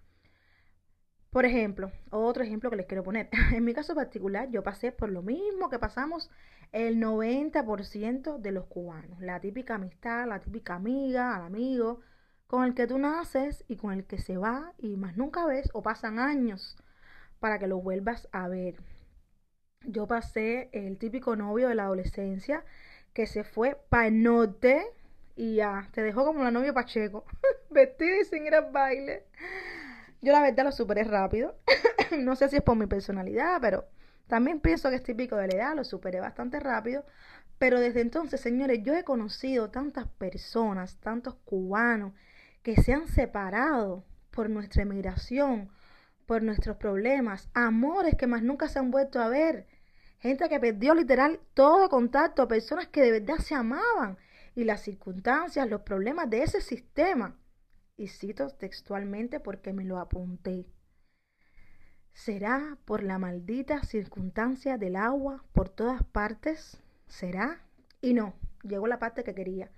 Por 1.30 1.46
ejemplo, 1.46 1.90
otro 2.10 2.44
ejemplo 2.44 2.70
que 2.70 2.76
les 2.76 2.86
quiero 2.86 3.02
poner. 3.02 3.28
En 3.52 3.64
mi 3.64 3.74
caso 3.74 3.92
particular, 3.92 4.48
yo 4.52 4.62
pasé 4.62 4.92
por 4.92 5.10
lo 5.10 5.20
mismo 5.20 5.68
que 5.68 5.80
pasamos 5.80 6.30
el 6.70 6.98
90% 7.02 8.38
de 8.38 8.52
los 8.52 8.66
cubanos. 8.66 9.20
La 9.20 9.40
típica 9.40 9.74
amistad, 9.74 10.28
la 10.28 10.38
típica 10.38 10.76
amiga, 10.76 11.44
amigo, 11.44 12.02
con 12.46 12.64
el 12.64 12.74
que 12.74 12.86
tú 12.86 12.98
naces 12.98 13.64
y 13.68 13.76
con 13.76 13.92
el 13.92 14.04
que 14.04 14.18
se 14.18 14.36
va 14.36 14.72
y 14.78 14.96
más 14.96 15.16
nunca 15.16 15.46
ves 15.46 15.70
o 15.72 15.82
pasan 15.82 16.18
años 16.18 16.76
para 17.40 17.58
que 17.58 17.66
lo 17.66 17.78
vuelvas 17.78 18.28
a 18.32 18.48
ver. 18.48 18.76
yo 19.84 20.06
pasé 20.06 20.68
el 20.72 20.98
típico 20.98 21.36
novio 21.36 21.68
de 21.68 21.74
la 21.74 21.84
adolescencia 21.84 22.64
que 23.12 23.26
se 23.26 23.44
fue 23.44 23.78
para 23.88 24.08
el 24.08 24.22
norte 24.22 24.84
y 25.36 25.56
ya, 25.56 25.88
te 25.92 26.02
dejó 26.02 26.24
como 26.24 26.42
la 26.42 26.50
novia 26.50 26.72
Pacheco, 26.72 27.24
vestida 27.70 28.20
y 28.20 28.24
sin 28.24 28.46
ir 28.46 28.54
al 28.54 28.72
baile. 28.72 29.24
Yo 30.22 30.32
la 30.32 30.40
verdad 30.42 30.64
lo 30.64 30.72
superé 30.72 31.04
rápido. 31.04 31.56
no 32.18 32.36
sé 32.36 32.48
si 32.48 32.56
es 32.56 32.62
por 32.62 32.76
mi 32.76 32.86
personalidad, 32.86 33.58
pero 33.60 33.86
también 34.28 34.60
pienso 34.60 34.90
que 34.90 34.96
es 34.96 35.02
típico 35.02 35.36
de 35.36 35.48
la 35.48 35.54
edad, 35.54 35.76
lo 35.76 35.84
superé 35.84 36.20
bastante 36.20 36.58
rápido. 36.58 37.04
Pero 37.58 37.80
desde 37.80 38.00
entonces, 38.00 38.40
señores, 38.40 38.82
yo 38.82 38.94
he 38.94 39.04
conocido 39.04 39.70
tantas 39.70 40.08
personas, 40.08 40.96
tantos 40.98 41.36
cubanos, 41.44 42.12
que 42.66 42.82
se 42.82 42.92
han 42.92 43.06
separado 43.06 44.04
por 44.32 44.50
nuestra 44.50 44.82
emigración, 44.82 45.70
por 46.26 46.42
nuestros 46.42 46.76
problemas, 46.78 47.48
amores 47.54 48.16
que 48.16 48.26
más 48.26 48.42
nunca 48.42 48.66
se 48.66 48.80
han 48.80 48.90
vuelto 48.90 49.20
a 49.20 49.28
ver, 49.28 49.68
gente 50.18 50.48
que 50.48 50.58
perdió 50.58 50.92
literal 50.92 51.38
todo 51.54 51.88
contacto, 51.88 52.48
personas 52.48 52.88
que 52.88 53.02
de 53.02 53.12
verdad 53.12 53.36
se 53.36 53.54
amaban 53.54 54.18
y 54.56 54.64
las 54.64 54.80
circunstancias, 54.80 55.70
los 55.70 55.82
problemas 55.82 56.28
de 56.28 56.42
ese 56.42 56.60
sistema. 56.60 57.38
Y 57.96 58.08
cito 58.08 58.48
textualmente 58.48 59.38
porque 59.38 59.72
me 59.72 59.84
lo 59.84 60.00
apunté. 60.00 60.66
¿Será 62.14 62.78
por 62.84 63.04
la 63.04 63.20
maldita 63.20 63.84
circunstancia 63.84 64.76
del 64.76 64.96
agua 64.96 65.44
por 65.52 65.68
todas 65.68 66.02
partes? 66.02 66.82
¿Será? 67.06 67.60
Y 68.00 68.12
no, 68.12 68.34
llegó 68.64 68.88
la 68.88 68.98
parte 68.98 69.22
que 69.22 69.36
quería. 69.36 69.70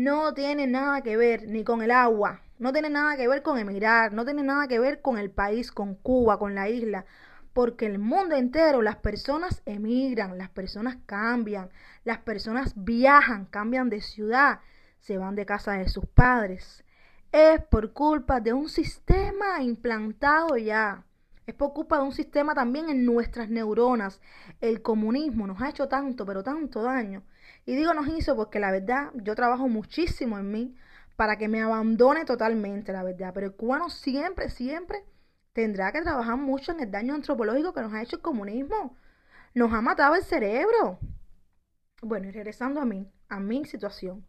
No 0.00 0.32
tiene 0.32 0.68
nada 0.68 1.02
que 1.02 1.16
ver 1.16 1.48
ni 1.48 1.64
con 1.64 1.82
el 1.82 1.90
agua, 1.90 2.40
no 2.60 2.72
tiene 2.72 2.88
nada 2.88 3.16
que 3.16 3.26
ver 3.26 3.42
con 3.42 3.58
emigrar, 3.58 4.12
no 4.12 4.24
tiene 4.24 4.44
nada 4.44 4.68
que 4.68 4.78
ver 4.78 5.02
con 5.02 5.18
el 5.18 5.28
país, 5.28 5.72
con 5.72 5.96
Cuba, 5.96 6.38
con 6.38 6.54
la 6.54 6.68
isla, 6.68 7.04
porque 7.52 7.86
el 7.86 7.98
mundo 7.98 8.36
entero, 8.36 8.80
las 8.80 8.94
personas 8.94 9.60
emigran, 9.66 10.38
las 10.38 10.50
personas 10.50 10.98
cambian, 11.04 11.70
las 12.04 12.18
personas 12.18 12.74
viajan, 12.76 13.46
cambian 13.46 13.90
de 13.90 14.00
ciudad, 14.00 14.60
se 15.00 15.18
van 15.18 15.34
de 15.34 15.46
casa 15.46 15.72
de 15.72 15.88
sus 15.88 16.06
padres. 16.06 16.84
Es 17.32 17.60
por 17.64 17.92
culpa 17.92 18.38
de 18.38 18.52
un 18.52 18.68
sistema 18.68 19.60
implantado 19.62 20.56
ya 20.58 21.02
es 21.48 21.54
por 21.54 21.72
culpa 21.72 21.96
de 21.96 22.02
un 22.02 22.12
sistema 22.12 22.54
también 22.54 22.90
en 22.90 23.06
nuestras 23.06 23.48
neuronas. 23.48 24.20
El 24.60 24.82
comunismo 24.82 25.46
nos 25.46 25.62
ha 25.62 25.70
hecho 25.70 25.88
tanto, 25.88 26.26
pero 26.26 26.42
tanto 26.42 26.82
daño. 26.82 27.22
Y 27.68 27.76
digo 27.76 27.92
nos 27.92 28.08
hizo 28.08 28.34
porque 28.34 28.60
la 28.60 28.70
verdad 28.70 29.10
yo 29.12 29.34
trabajo 29.34 29.68
muchísimo 29.68 30.38
en 30.38 30.50
mí 30.50 30.74
para 31.16 31.36
que 31.36 31.48
me 31.48 31.60
abandone 31.60 32.24
totalmente, 32.24 32.94
la 32.94 33.02
verdad. 33.02 33.32
Pero 33.34 33.46
el 33.46 33.56
cubano 33.56 33.90
siempre, 33.90 34.48
siempre 34.48 35.04
tendrá 35.52 35.92
que 35.92 36.00
trabajar 36.00 36.38
mucho 36.38 36.72
en 36.72 36.80
el 36.80 36.90
daño 36.90 37.12
antropológico 37.12 37.74
que 37.74 37.82
nos 37.82 37.92
ha 37.92 38.00
hecho 38.00 38.16
el 38.16 38.22
comunismo. 38.22 38.96
Nos 39.52 39.70
ha 39.74 39.82
matado 39.82 40.14
el 40.14 40.22
cerebro. 40.22 40.98
Bueno, 42.00 42.28
y 42.28 42.30
regresando 42.30 42.80
a 42.80 42.86
mí, 42.86 43.06
a 43.28 43.38
mi 43.38 43.66
situación. 43.66 44.24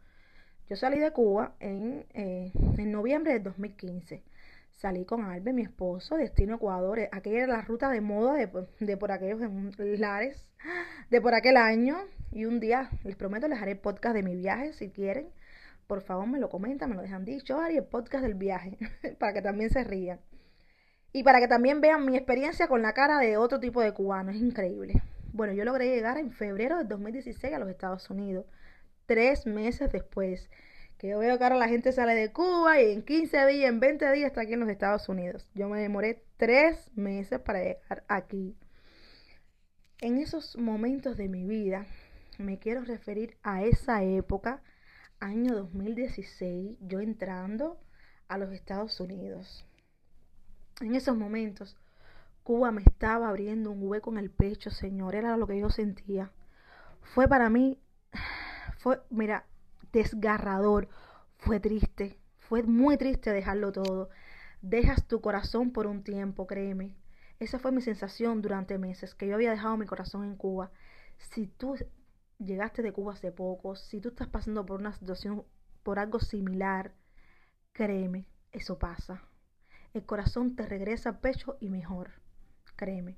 Yo 0.67 0.75
salí 0.75 0.99
de 0.99 1.13
Cuba 1.13 1.55
en, 1.61 2.07
eh, 2.13 2.51
en 2.77 2.91
noviembre 2.91 3.31
del 3.31 3.43
2015. 3.43 4.21
Salí 4.79 5.03
con 5.03 5.25
Albe, 5.25 5.51
mi 5.51 5.61
esposo, 5.63 6.15
destino 6.15 6.55
Ecuador. 6.55 6.99
Aquella 7.11 7.39
era 7.39 7.47
la 7.47 7.61
ruta 7.63 7.89
de 7.89 7.99
moda 7.99 8.35
de, 8.35 8.47
por 8.97 9.11
aquellos 9.11 9.41
lares, 9.77 10.47
de 11.09 11.19
por 11.19 11.33
aquel 11.33 11.57
año. 11.57 11.97
Y 12.31 12.45
un 12.45 12.61
día, 12.61 12.89
les 13.03 13.17
prometo, 13.17 13.49
les 13.49 13.61
haré 13.61 13.75
podcast 13.75 14.15
de 14.15 14.23
mi 14.23 14.37
viaje, 14.37 14.71
si 14.71 14.89
quieren. 14.89 15.27
Por 15.85 15.99
favor, 15.99 16.27
me 16.27 16.39
lo 16.39 16.47
comentan, 16.47 16.91
me 16.91 16.95
lo 16.95 17.01
dejan 17.01 17.25
dicho. 17.25 17.59
haré 17.59 17.75
el 17.75 17.83
podcast 17.83 18.23
del 18.23 18.35
viaje, 18.35 18.77
para 19.19 19.33
que 19.33 19.41
también 19.41 19.69
se 19.69 19.83
rían. 19.83 20.21
Y 21.11 21.23
para 21.23 21.41
que 21.41 21.49
también 21.49 21.81
vean 21.81 22.05
mi 22.05 22.15
experiencia 22.15 22.69
con 22.69 22.81
la 22.81 22.93
cara 22.93 23.19
de 23.19 23.35
otro 23.35 23.59
tipo 23.59 23.81
de 23.81 23.93
cubano. 23.93 24.31
Es 24.31 24.37
increíble. 24.37 25.03
Bueno, 25.33 25.51
yo 25.51 25.65
logré 25.65 25.93
llegar 25.93 26.17
en 26.17 26.31
febrero 26.31 26.77
del 26.77 26.87
2016 26.87 27.53
a 27.53 27.59
los 27.59 27.67
Estados 27.67 28.09
Unidos. 28.09 28.45
Tres 29.07 29.45
meses 29.45 29.91
después 29.91 30.49
que 30.99 31.07
yo 31.07 31.19
veo 31.19 31.37
que 31.37 31.43
ahora 31.45 31.55
la 31.55 31.69
gente 31.69 31.93
sale 31.93 32.13
de 32.13 32.33
Cuba 32.33 32.81
y 32.81 32.91
en 32.91 33.03
15 33.03 33.47
días, 33.47 33.69
en 33.69 33.79
20 33.79 34.11
días 34.11 34.27
está 34.27 34.41
aquí 34.41 34.53
en 34.53 34.59
los 34.59 34.69
Estados 34.69 35.07
Unidos. 35.07 35.47
Yo 35.55 35.69
me 35.69 35.79
demoré 35.79 36.25
tres 36.35 36.91
meses 36.93 37.39
para 37.39 37.63
llegar 37.63 38.03
aquí. 38.09 38.57
En 40.01 40.17
esos 40.17 40.57
momentos 40.57 41.15
de 41.15 41.29
mi 41.29 41.45
vida 41.45 41.85
me 42.37 42.59
quiero 42.59 42.81
referir 42.81 43.37
a 43.43 43.63
esa 43.63 44.03
época, 44.03 44.61
año 45.21 45.55
2016, 45.55 46.77
yo 46.81 46.99
entrando 46.99 47.79
a 48.27 48.37
los 48.37 48.51
Estados 48.51 48.99
Unidos. 48.99 49.65
En 50.81 50.95
esos 50.95 51.15
momentos, 51.15 51.77
Cuba 52.43 52.71
me 52.73 52.81
estaba 52.81 53.29
abriendo 53.29 53.71
un 53.71 53.87
hueco 53.87 54.11
en 54.11 54.17
el 54.17 54.31
pecho, 54.31 54.69
Señor, 54.69 55.15
era 55.15 55.37
lo 55.37 55.47
que 55.47 55.59
yo 55.59 55.69
sentía. 55.69 56.33
Fue 57.01 57.29
para 57.29 57.49
mí, 57.49 57.79
fue, 58.79 59.01
mira, 59.09 59.45
desgarrador, 59.91 60.89
fue 61.37 61.59
triste, 61.59 62.19
fue 62.37 62.63
muy 62.63 62.97
triste 62.97 63.31
dejarlo 63.31 63.71
todo. 63.71 64.09
Dejas 64.61 65.07
tu 65.07 65.21
corazón 65.21 65.71
por 65.71 65.87
un 65.87 66.03
tiempo, 66.03 66.47
créeme. 66.47 66.95
Esa 67.39 67.59
fue 67.59 67.71
mi 67.71 67.81
sensación 67.81 68.41
durante 68.41 68.77
meses, 68.77 69.15
que 69.15 69.27
yo 69.27 69.35
había 69.35 69.51
dejado 69.51 69.77
mi 69.77 69.85
corazón 69.85 70.25
en 70.25 70.35
Cuba. 70.35 70.71
Si 71.17 71.47
tú 71.47 71.75
llegaste 72.39 72.81
de 72.81 72.91
Cuba 72.91 73.13
hace 73.13 73.31
poco, 73.31 73.75
si 73.75 74.01
tú 74.01 74.09
estás 74.09 74.27
pasando 74.27 74.65
por 74.65 74.79
una 74.79 74.93
situación, 74.93 75.45
por 75.83 75.99
algo 75.99 76.19
similar, 76.19 76.93
créeme, 77.71 78.25
eso 78.51 78.77
pasa. 78.77 79.23
El 79.93 80.05
corazón 80.05 80.55
te 80.55 80.65
regresa 80.65 81.09
al 81.09 81.19
pecho 81.19 81.57
y 81.61 81.69
mejor, 81.69 82.11
créeme. 82.75 83.17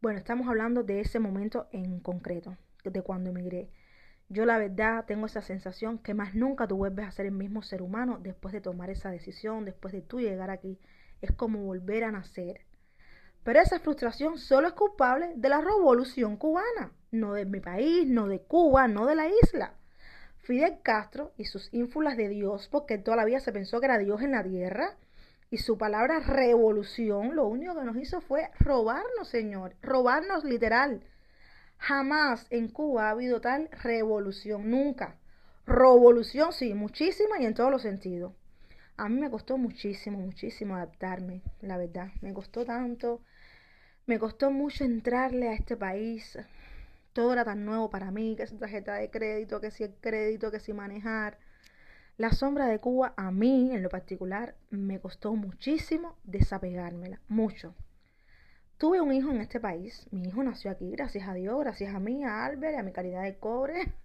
Bueno, 0.00 0.18
estamos 0.18 0.48
hablando 0.48 0.82
de 0.82 1.00
ese 1.00 1.18
momento 1.18 1.68
en 1.72 2.00
concreto, 2.00 2.56
de 2.84 3.02
cuando 3.02 3.30
emigré. 3.30 3.70
Yo 4.30 4.44
la 4.44 4.58
verdad 4.58 5.04
tengo 5.06 5.26
esa 5.26 5.40
sensación 5.40 5.98
que 5.98 6.12
más 6.12 6.34
nunca 6.34 6.66
tú 6.66 6.76
vuelves 6.76 7.06
a 7.06 7.12
ser 7.12 7.26
el 7.26 7.32
mismo 7.32 7.62
ser 7.62 7.80
humano 7.80 8.18
después 8.20 8.52
de 8.52 8.60
tomar 8.60 8.90
esa 8.90 9.10
decisión, 9.10 9.64
después 9.64 9.92
de 9.92 10.02
tú 10.02 10.20
llegar 10.20 10.50
aquí. 10.50 10.78
Es 11.22 11.32
como 11.32 11.64
volver 11.64 12.04
a 12.04 12.12
nacer. 12.12 12.60
Pero 13.42 13.60
esa 13.60 13.80
frustración 13.80 14.38
solo 14.38 14.68
es 14.68 14.74
culpable 14.74 15.32
de 15.34 15.48
la 15.48 15.62
revolución 15.62 16.36
cubana, 16.36 16.92
no 17.10 17.32
de 17.32 17.46
mi 17.46 17.60
país, 17.60 18.06
no 18.06 18.28
de 18.28 18.42
Cuba, 18.42 18.88
no 18.88 19.06
de 19.06 19.14
la 19.14 19.28
isla. 19.42 19.74
Fidel 20.40 20.80
Castro 20.82 21.32
y 21.38 21.46
sus 21.46 21.72
ínfulas 21.72 22.18
de 22.18 22.28
Dios, 22.28 22.68
porque 22.68 22.98
toda 22.98 23.16
la 23.16 23.24
vida 23.24 23.40
se 23.40 23.52
pensó 23.52 23.80
que 23.80 23.86
era 23.86 23.98
Dios 23.98 24.20
en 24.20 24.32
la 24.32 24.42
tierra, 24.42 24.96
y 25.50 25.58
su 25.58 25.78
palabra 25.78 26.20
revolución, 26.20 27.34
lo 27.34 27.46
único 27.46 27.74
que 27.74 27.84
nos 27.84 27.96
hizo 27.96 28.20
fue 28.20 28.50
robarnos, 28.60 29.28
Señor, 29.28 29.74
robarnos 29.80 30.44
literal. 30.44 31.02
Jamás 31.78 32.46
en 32.50 32.68
Cuba 32.68 33.08
ha 33.08 33.10
habido 33.10 33.40
tal 33.40 33.70
revolución, 33.82 34.70
nunca. 34.70 35.16
Revolución, 35.66 36.52
sí, 36.52 36.74
muchísima 36.74 37.40
y 37.40 37.46
en 37.46 37.54
todos 37.54 37.70
los 37.70 37.82
sentidos. 37.82 38.32
A 38.96 39.08
mí 39.08 39.20
me 39.20 39.30
costó 39.30 39.56
muchísimo, 39.58 40.18
muchísimo 40.18 40.74
adaptarme, 40.74 41.42
la 41.60 41.76
verdad. 41.76 42.08
Me 42.20 42.34
costó 42.34 42.64
tanto, 42.64 43.22
me 44.06 44.18
costó 44.18 44.50
mucho 44.50 44.84
entrarle 44.84 45.48
a 45.48 45.54
este 45.54 45.76
país. 45.76 46.38
Todo 47.12 47.32
era 47.32 47.44
tan 47.44 47.64
nuevo 47.64 47.90
para 47.90 48.10
mí, 48.10 48.34
que 48.36 48.46
si 48.46 48.56
tarjeta 48.56 48.94
de 48.94 49.10
crédito, 49.10 49.60
que 49.60 49.70
si 49.70 49.84
el 49.84 49.94
crédito, 50.00 50.50
que 50.50 50.60
si 50.60 50.72
manejar. 50.72 51.38
La 52.16 52.32
sombra 52.32 52.66
de 52.66 52.80
Cuba 52.80 53.14
a 53.16 53.30
mí, 53.30 53.70
en 53.72 53.82
lo 53.82 53.88
particular, 53.88 54.56
me 54.70 54.98
costó 54.98 55.34
muchísimo 55.36 56.16
desapegármela, 56.24 57.20
mucho. 57.28 57.74
Tuve 58.78 59.00
un 59.00 59.12
hijo 59.12 59.32
en 59.32 59.40
este 59.40 59.58
país. 59.58 60.06
Mi 60.12 60.28
hijo 60.28 60.40
nació 60.44 60.70
aquí, 60.70 60.92
gracias 60.92 61.28
a 61.28 61.34
Dios, 61.34 61.58
gracias 61.58 61.92
a 61.92 61.98
mí, 61.98 62.22
a 62.22 62.46
Albert, 62.46 62.78
a 62.78 62.84
mi 62.84 62.92
calidad 62.92 63.24
de 63.24 63.36
cobre. 63.36 63.92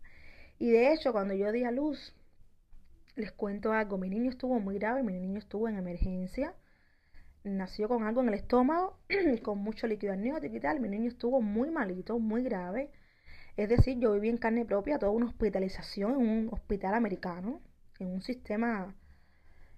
Y 0.60 0.72
de 0.72 0.94
hecho, 0.94 1.12
cuando 1.12 1.34
yo 1.34 1.52
di 1.52 1.64
a 1.64 1.72
luz, 1.72 2.16
les 3.16 3.32
cuento 3.32 3.74
algo. 3.74 3.98
Mi 3.98 4.10
niño 4.10 4.30
estuvo 4.30 4.60
muy 4.60 4.76
grave, 4.80 5.04
mi 5.04 5.14
niño 5.14 5.38
estuvo 5.38 5.68
en 5.68 5.78
emergencia. 5.78 6.56
Nació 7.44 7.88
con 7.90 8.04
algo 8.04 8.22
en 8.22 8.30
el 8.30 8.36
estómago, 8.36 8.98
con 9.44 9.60
mucho 9.60 9.88
líquido 9.88 10.14
amniótico 10.14 10.56
y 10.56 10.60
tal. 10.60 10.80
Mi 10.80 10.90
niño 10.90 11.10
estuvo 11.10 11.42
muy 11.42 11.70
malito, 11.70 12.18
muy 12.18 12.44
grave. 12.44 12.92
Es 13.58 13.70
decir, 13.70 14.00
yo 14.00 14.14
viví 14.14 14.30
en 14.30 14.38
carne 14.38 14.66
propia 14.66 15.00
toda 15.00 15.12
una 15.12 15.28
hospitalización 15.28 16.14
en 16.14 16.30
un 16.30 16.50
hospital 16.52 16.94
americano, 16.94 17.62
en 18.00 18.08
un 18.08 18.22
sistema 18.22 18.96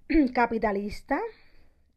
capitalista 0.33 1.19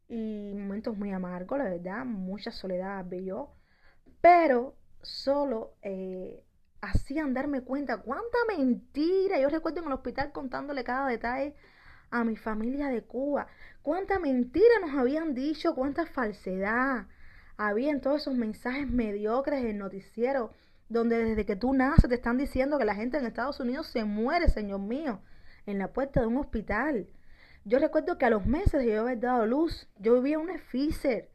y 0.09 0.55
momentos 0.55 0.97
muy 0.97 1.13
amargos, 1.13 1.59
la 1.59 1.65
verdad, 1.65 2.05
mucha 2.05 2.51
soledad 2.51 3.09
yo, 3.11 3.55
pero 4.21 4.75
solo 5.03 5.75
eh, 5.83 6.45
hacían 6.81 7.35
darme 7.35 7.63
cuenta 7.63 7.99
cuánta 7.99 8.39
mentira. 8.49 9.39
Yo 9.39 9.49
recuerdo 9.49 9.81
en 9.81 9.87
el 9.87 9.93
hospital 9.93 10.33
contándole 10.33 10.85
cada 10.85 11.09
detalle 11.09 11.55
a 12.11 12.25
mi 12.25 12.37
familia 12.37 12.89
de 12.89 13.03
Cuba, 13.03 13.49
cuánta 13.83 14.19
mentira 14.19 14.81
nos 14.81 14.97
habían 14.99 15.35
dicho, 15.35 15.75
cuánta 15.75 16.07
falsedad 16.07 17.07
había 17.59 17.91
en 17.91 18.01
todos 18.01 18.23
esos 18.23 18.35
mensajes 18.35 18.89
mediocres 18.89 19.65
en 19.65 19.79
noticiero, 19.79 20.53
donde 20.89 21.23
desde 21.23 21.45
que 21.45 21.57
tú 21.57 21.75
naces 21.75 22.09
te 22.09 22.15
están 22.15 22.39
diciendo 22.39 22.79
que 22.79 22.87
la 22.87 22.95
gente 22.95 23.19
en 23.19 23.27
Estados 23.27 23.61
Unidos 23.61 23.89
se 23.89 24.05
muere, 24.05 24.49
Señor 24.49 24.81
mío, 24.81 25.21
en 25.67 25.79
la 25.79 25.93
puerta 25.93 26.21
de 26.21 26.29
un 26.29 26.39
hospital. 26.39 27.09
Yo 27.69 27.79
recuerdo 27.79 28.17
que 28.17 28.25
a 28.25 28.31
los 28.31 28.47
meses 28.47 28.81
de 28.83 28.95
yo 28.95 29.03
haber 29.03 29.21
dado 29.21 29.45
luz, 29.45 29.91
yo 29.99 30.15
vivía 30.15 30.39
un 30.39 30.49
Pfizer 30.49 31.29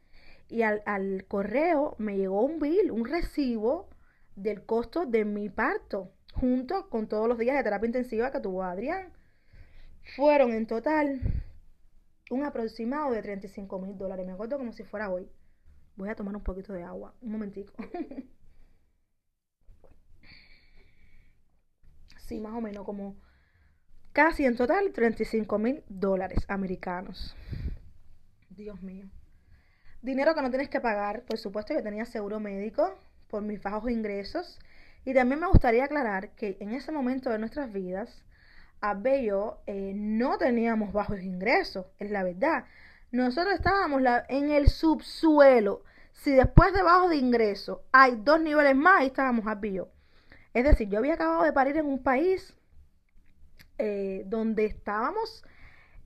y 0.48 0.62
al, 0.62 0.82
al, 0.84 1.26
correo 1.28 1.94
me 1.98 2.16
llegó 2.16 2.42
un 2.42 2.58
bill, 2.58 2.90
un 2.90 3.04
recibo 3.04 3.88
del 4.34 4.66
costo 4.66 5.06
de 5.06 5.24
mi 5.24 5.48
parto, 5.48 6.10
junto 6.32 6.90
con 6.90 7.06
todos 7.06 7.28
los 7.28 7.38
días 7.38 7.56
de 7.56 7.62
terapia 7.62 7.86
intensiva 7.86 8.32
que 8.32 8.40
tuvo 8.40 8.64
Adrián. 8.64 9.12
Fueron 10.16 10.50
en 10.50 10.66
total 10.66 11.20
un 12.30 12.42
aproximado 12.42 13.12
de 13.12 13.22
35 13.22 13.78
mil 13.78 13.96
dólares. 13.96 14.26
Me 14.26 14.32
acuerdo 14.32 14.58
como 14.58 14.72
si 14.72 14.82
fuera 14.82 15.10
hoy. 15.10 15.30
Voy 15.94 16.08
a 16.08 16.16
tomar 16.16 16.34
un 16.34 16.42
poquito 16.42 16.72
de 16.72 16.82
agua, 16.82 17.14
un 17.22 17.30
momentico. 17.30 17.72
sí, 22.26 22.40
más 22.40 22.54
o 22.54 22.60
menos 22.60 22.84
como 22.84 23.14
casi 24.14 24.46
en 24.46 24.56
total 24.56 24.92
35 24.92 25.58
mil 25.58 25.82
dólares 25.88 26.38
americanos. 26.48 27.36
Dios 28.48 28.80
mío. 28.80 29.06
Dinero 30.00 30.34
que 30.34 30.42
no 30.42 30.50
tienes 30.50 30.68
que 30.68 30.80
pagar. 30.80 31.24
Por 31.24 31.36
supuesto 31.36 31.74
que 31.74 31.82
tenía 31.82 32.04
seguro 32.06 32.38
médico 32.38 32.96
por 33.28 33.42
mis 33.42 33.60
bajos 33.60 33.90
ingresos. 33.90 34.60
Y 35.04 35.14
también 35.14 35.40
me 35.40 35.48
gustaría 35.48 35.84
aclarar 35.84 36.30
que 36.36 36.56
en 36.60 36.70
ese 36.72 36.92
momento 36.92 37.28
de 37.28 37.38
nuestras 37.38 37.72
vidas, 37.72 38.22
Abbe 38.80 39.22
y 39.22 39.26
yo 39.26 39.58
eh, 39.66 39.92
no 39.96 40.38
teníamos 40.38 40.92
bajos 40.92 41.20
ingresos, 41.20 41.86
es 41.98 42.10
la 42.10 42.22
verdad. 42.22 42.66
Nosotros 43.10 43.54
estábamos 43.54 44.00
en 44.28 44.50
el 44.50 44.68
subsuelo. 44.68 45.82
Si 46.12 46.32
después 46.32 46.72
de 46.72 46.82
bajo 46.82 47.08
de 47.08 47.16
ingresos 47.16 47.80
hay 47.90 48.14
dos 48.16 48.40
niveles 48.40 48.76
más, 48.76 49.00
ahí 49.00 49.08
estábamos 49.08 49.46
Abbe 49.48 49.68
y 49.68 49.72
yo. 49.74 49.88
Es 50.52 50.62
decir, 50.62 50.88
yo 50.88 50.98
había 50.98 51.14
acabado 51.14 51.42
de 51.42 51.52
parir 51.52 51.76
en 51.78 51.86
un 51.86 52.00
país 52.00 52.54
eh, 53.78 54.24
donde 54.26 54.66
estábamos 54.66 55.44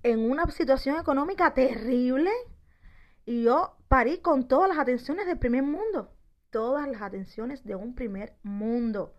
en 0.02 0.30
una 0.30 0.46
situación 0.50 0.98
económica 0.98 1.52
terrible 1.54 2.30
y 3.26 3.42
yo 3.42 3.76
parí 3.88 4.18
con 4.18 4.48
todas 4.48 4.68
las 4.68 4.78
atenciones 4.78 5.26
del 5.26 5.38
primer 5.38 5.62
mundo, 5.62 6.14
todas 6.50 6.88
las 6.88 7.02
atenciones 7.02 7.64
de 7.64 7.74
un 7.74 7.94
primer 7.94 8.34
mundo. 8.42 9.14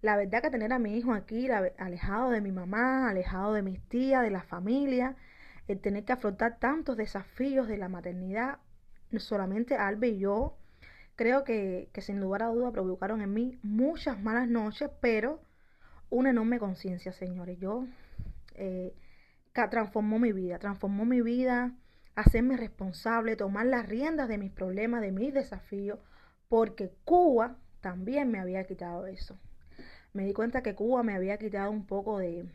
La 0.00 0.16
verdad 0.16 0.42
que 0.42 0.50
tener 0.50 0.72
a 0.72 0.78
mi 0.78 0.96
hijo 0.96 1.12
aquí, 1.12 1.48
alejado 1.50 2.30
de 2.30 2.40
mi 2.40 2.52
mamá, 2.52 3.10
alejado 3.10 3.52
de 3.52 3.62
mis 3.62 3.80
tías, 3.88 4.22
de 4.22 4.30
la 4.30 4.42
familia, 4.42 5.16
el 5.66 5.80
tener 5.80 6.04
que 6.04 6.12
afrontar 6.12 6.58
tantos 6.58 6.96
desafíos 6.96 7.68
de 7.68 7.78
la 7.78 7.88
maternidad, 7.88 8.58
solamente 9.18 9.76
Albe 9.76 10.08
y 10.08 10.18
yo, 10.18 10.56
creo 11.16 11.44
que, 11.44 11.90
que 11.92 12.00
sin 12.00 12.20
lugar 12.20 12.42
a 12.42 12.48
duda 12.48 12.70
provocaron 12.70 13.22
en 13.22 13.34
mí 13.34 13.58
muchas 13.62 14.20
malas 14.20 14.48
noches, 14.48 14.90
pero 15.00 15.40
una 16.10 16.30
enorme 16.30 16.58
conciencia, 16.58 17.12
señores. 17.12 17.58
Yo 17.58 17.86
eh, 18.54 18.94
transformó 19.52 20.18
mi 20.18 20.32
vida, 20.32 20.58
transformó 20.58 21.04
mi 21.04 21.20
vida, 21.20 21.72
hacerme 22.14 22.56
responsable, 22.56 23.36
tomar 23.36 23.66
las 23.66 23.88
riendas 23.88 24.28
de 24.28 24.38
mis 24.38 24.52
problemas, 24.52 25.00
de 25.00 25.12
mis 25.12 25.32
desafíos, 25.32 25.98
porque 26.48 26.90
Cuba 27.04 27.56
también 27.80 28.30
me 28.30 28.40
había 28.40 28.64
quitado 28.64 29.06
eso. 29.06 29.38
Me 30.12 30.24
di 30.24 30.32
cuenta 30.32 30.62
que 30.62 30.74
Cuba 30.74 31.02
me 31.02 31.14
había 31.14 31.38
quitado 31.38 31.70
un 31.70 31.86
poco 31.86 32.18
de, 32.18 32.48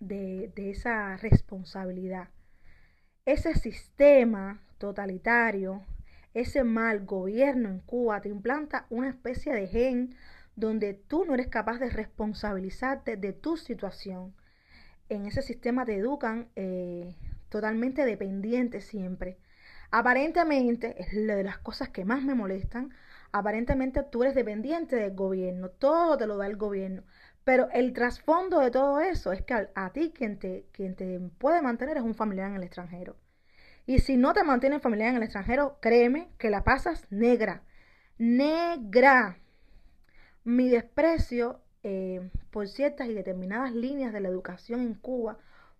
de, 0.00 0.52
de 0.54 0.70
esa 0.70 1.16
responsabilidad. 1.16 2.28
Ese 3.24 3.54
sistema 3.54 4.60
totalitario, 4.78 5.82
ese 6.34 6.64
mal 6.64 7.06
gobierno 7.06 7.70
en 7.70 7.80
Cuba 7.80 8.20
te 8.20 8.28
implanta 8.28 8.86
una 8.90 9.08
especie 9.08 9.52
de 9.54 9.66
gen 9.66 10.14
donde 10.56 10.94
tú 10.94 11.24
no 11.24 11.34
eres 11.34 11.48
capaz 11.48 11.78
de 11.78 11.90
responsabilizarte 11.90 13.16
de 13.16 13.32
tu 13.32 13.56
situación. 13.56 14.34
En 15.08 15.26
ese 15.26 15.42
sistema 15.42 15.84
te 15.84 15.96
educan 15.96 16.48
eh, 16.56 17.14
totalmente 17.48 18.04
dependiente 18.04 18.80
siempre. 18.80 19.38
Aparentemente, 19.90 21.00
es 21.00 21.12
una 21.14 21.36
de 21.36 21.44
las 21.44 21.58
cosas 21.58 21.90
que 21.90 22.04
más 22.04 22.22
me 22.22 22.34
molestan, 22.34 22.90
aparentemente 23.32 24.02
tú 24.02 24.22
eres 24.22 24.34
dependiente 24.34 24.96
del 24.96 25.14
gobierno, 25.14 25.68
todo 25.68 26.16
te 26.16 26.26
lo 26.26 26.36
da 26.38 26.46
el 26.46 26.56
gobierno. 26.56 27.04
Pero 27.44 27.68
el 27.72 27.92
trasfondo 27.92 28.58
de 28.58 28.72
todo 28.72 29.00
eso 29.00 29.32
es 29.32 29.42
que 29.42 29.68
a, 29.72 29.92
ti 29.92 30.12
quien 30.12 30.38
te, 30.38 30.66
quien 30.72 30.96
te 30.96 31.20
puede 31.38 31.62
mantener 31.62 31.96
es 31.96 32.02
un 32.02 32.14
familiar 32.14 32.50
en 32.50 32.56
el 32.56 32.64
extranjero. 32.64 33.16
Y 33.86 34.00
si 34.00 34.16
no 34.16 34.32
te 34.32 34.42
mantiene 34.42 34.80
familiar 34.80 35.10
en 35.10 35.16
el 35.16 35.22
extranjero, 35.22 35.78
créeme 35.80 36.28
que 36.38 36.50
la 36.50 36.64
pasas 36.64 37.06
negra. 37.10 37.62
Negra. 38.18 39.38
Mi 40.46 40.68
desprecio 40.68 41.60
eh, 41.82 42.30
por 42.52 42.68
ciertas 42.68 43.08
y 43.08 43.14
determinadas 43.14 43.72
líneas 43.72 44.12
de 44.12 44.20
la 44.20 44.28
educación 44.28 44.80
en 44.80 44.94
Cuba 44.94 45.38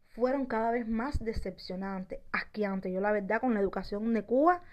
fueron 0.08 0.44
cada 0.44 0.72
vez 0.72 0.88
más 0.88 1.22
decepcionantes, 1.22 2.18
asqueantes. 2.32 2.92
Yo 2.92 3.00
la 3.00 3.12
verdad 3.12 3.40
con 3.40 3.54
la 3.54 3.60
educación 3.60 4.12
de 4.12 4.24
Cuba 4.24 4.64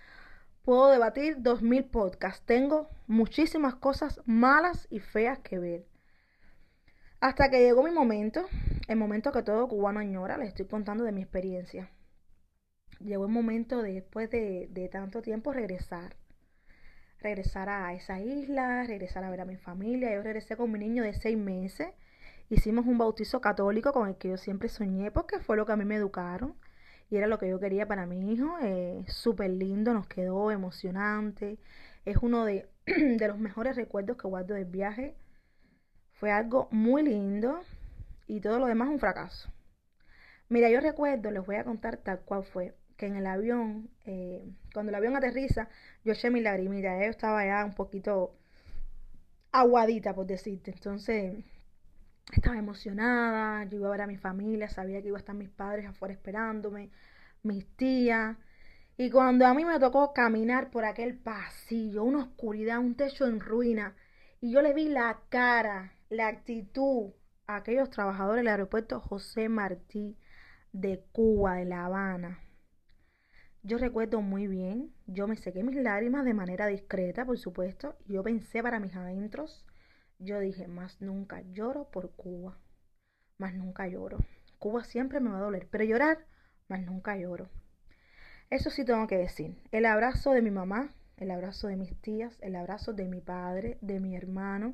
puedo 0.64 0.90
debatir 0.90 1.44
dos 1.44 1.62
mil 1.62 1.86
podcasts. 1.86 2.44
Tengo 2.44 2.90
muchísimas 3.06 3.76
cosas 3.76 4.20
malas 4.26 4.88
y 4.90 5.00
feas 5.00 5.38
que 5.42 5.60
ver. 5.60 5.86
Hasta 7.20 7.52
que 7.52 7.60
llegó 7.60 7.84
mi 7.84 7.92
momento, 7.92 8.48
el 8.88 8.98
momento 8.98 9.32
que 9.32 9.44
todo 9.44 9.68
cubano 9.68 10.00
añora, 10.00 10.40
les 10.40 10.48
estoy 10.48 10.66
contando 10.66 11.04
de 11.04 11.12
mi 11.12 11.22
experiencia. 11.22 11.92
Llegó 13.00 13.26
el 13.26 13.32
momento 13.32 13.84
después 13.84 14.32
de, 14.32 14.70
de 14.72 14.90
tanto 14.90 15.22
tiempo 15.22 15.54
regresar 15.54 16.16
regresar 17.24 17.70
a 17.70 17.94
esa 17.94 18.20
isla, 18.20 18.84
regresar 18.84 19.24
a 19.24 19.30
ver 19.30 19.42
a 19.42 19.46
mi 19.46 19.56
familia. 19.58 20.14
Yo 20.14 20.22
regresé 20.22 20.56
con 20.58 20.72
mi 20.72 20.80
niño 20.80 21.04
de 21.04 21.14
seis 21.14 21.38
meses. 21.38 21.88
Hicimos 22.50 22.86
un 22.86 22.98
bautizo 22.98 23.42
católico 23.42 23.94
con 23.94 24.10
el 24.10 24.18
que 24.18 24.30
yo 24.30 24.38
siempre 24.38 24.70
soñé 24.70 25.10
porque 25.12 25.40
fue 25.40 25.58
lo 25.58 25.66
que 25.66 25.72
a 25.72 25.78
mí 25.78 25.86
me 25.86 25.96
educaron 25.96 26.56
y 27.10 27.18
era 27.18 27.28
lo 27.28 27.40
que 27.40 27.50
yo 27.50 27.60
quería 27.60 27.88
para 27.88 28.06
mi 28.06 28.32
hijo. 28.34 28.58
Eh, 28.62 29.04
Súper 29.08 29.50
lindo, 29.52 29.94
nos 29.94 30.08
quedó 30.08 30.52
emocionante. 30.52 31.58
Es 32.06 32.18
uno 32.22 32.46
de, 32.46 32.68
de 32.86 33.28
los 33.28 33.40
mejores 33.40 33.76
recuerdos 33.76 34.18
que 34.18 34.28
guardo 34.28 34.54
del 34.56 34.66
viaje. 34.66 35.16
Fue 36.14 36.32
algo 36.32 36.68
muy 36.72 37.04
lindo 37.04 37.62
y 38.28 38.42
todo 38.42 38.60
lo 38.60 38.68
demás 38.68 38.90
un 38.90 39.00
fracaso. 39.00 39.50
Mira, 40.50 40.70
yo 40.70 40.80
recuerdo, 40.82 41.32
les 41.32 41.46
voy 41.46 41.56
a 41.56 41.64
contar 41.64 41.98
tal 41.98 42.20
cual 42.22 42.44
fue 42.44 42.76
que 43.04 43.08
en 43.08 43.18
el 43.18 43.28
avión, 43.28 43.90
eh, 44.06 44.50
cuando 44.74 44.90
el 44.92 44.96
avión 44.96 45.18
aterriza, 45.18 45.68
yo 46.06 46.14
eché 46.14 46.30
mi 46.30 46.40
lagrimita, 46.40 46.98
yo 46.98 47.10
estaba 47.10 47.46
ya 47.46 47.66
un 47.66 47.74
poquito 47.74 48.38
aguadita, 49.52 50.16
por 50.16 50.26
decirte. 50.26 50.72
Entonces, 50.72 51.44
estaba 52.32 52.58
emocionada, 52.58 53.66
yo 53.66 53.80
iba 53.80 53.90
a 53.90 53.92
ver 53.92 54.02
a 54.04 54.08
mi 54.08 54.16
familia, 54.16 54.70
sabía 54.70 55.02
que 55.02 55.10
iba 55.10 55.18
a 55.18 55.20
estar 55.20 55.36
mis 55.36 55.50
padres 55.50 55.86
afuera 55.86 56.14
esperándome, 56.14 56.92
mis 57.44 57.68
tías. 57.76 58.38
Y 58.96 59.10
cuando 59.10 59.46
a 59.48 59.54
mí 59.54 59.66
me 59.66 59.80
tocó 59.80 60.14
caminar 60.14 60.72
por 60.72 60.86
aquel 60.86 61.18
pasillo, 61.18 62.06
una 62.06 62.20
oscuridad, 62.20 62.80
un 62.80 62.96
techo 62.96 63.28
en 63.28 63.42
ruina, 63.42 63.96
y 64.40 64.52
yo 64.52 64.62
le 64.62 64.74
vi 64.74 64.88
la 64.88 65.20
cara, 65.28 65.92
la 66.10 66.28
actitud 66.28 67.12
a 67.48 67.58
aquellos 67.58 67.90
trabajadores 67.90 68.40
del 68.44 68.48
aeropuerto 68.48 69.02
José 69.02 69.50
Martí 69.50 70.16
de 70.72 71.04
Cuba, 71.12 71.56
de 71.56 71.66
La 71.66 71.86
Habana. 71.86 72.40
Yo 73.66 73.78
recuerdo 73.78 74.22
muy 74.22 74.48
bien, 74.48 74.94
yo 75.08 75.26
me 75.26 75.38
sequé 75.38 75.64
mis 75.64 75.78
lágrimas 75.78 76.26
de 76.26 76.34
manera 76.34 76.68
discreta, 76.68 77.24
por 77.24 77.38
supuesto, 77.38 77.96
y 78.06 78.14
yo 78.14 78.22
pensé 78.22 78.62
para 78.62 78.82
mis 78.82 78.94
adentros, 78.94 79.66
yo 80.20 80.38
dije, 80.42 80.68
más 80.68 81.00
nunca 81.02 81.42
lloro 81.54 81.86
por 81.90 82.12
Cuba, 82.12 82.58
más 83.38 83.54
nunca 83.54 83.88
lloro. 83.88 84.18
Cuba 84.60 84.84
siempre 84.84 85.22
me 85.22 85.30
va 85.30 85.38
a 85.38 85.44
doler, 85.44 85.70
pero 85.72 85.86
llorar, 85.86 86.26
más 86.68 86.82
nunca 86.82 87.16
lloro. 87.16 87.48
Eso 88.50 88.70
sí 88.70 88.84
tengo 88.84 89.08
que 89.08 89.18
decir, 89.18 89.56
el 89.72 89.86
abrazo 89.86 90.32
de 90.32 90.42
mi 90.42 90.52
mamá, 90.52 90.94
el 91.16 91.32
abrazo 91.32 91.68
de 91.68 91.78
mis 91.78 91.96
tías, 92.02 92.38
el 92.42 92.58
abrazo 92.58 92.92
de 92.92 93.08
mi 93.08 93.22
padre, 93.22 93.78
de 93.80 94.02
mi 94.02 94.18
hermano, 94.18 94.74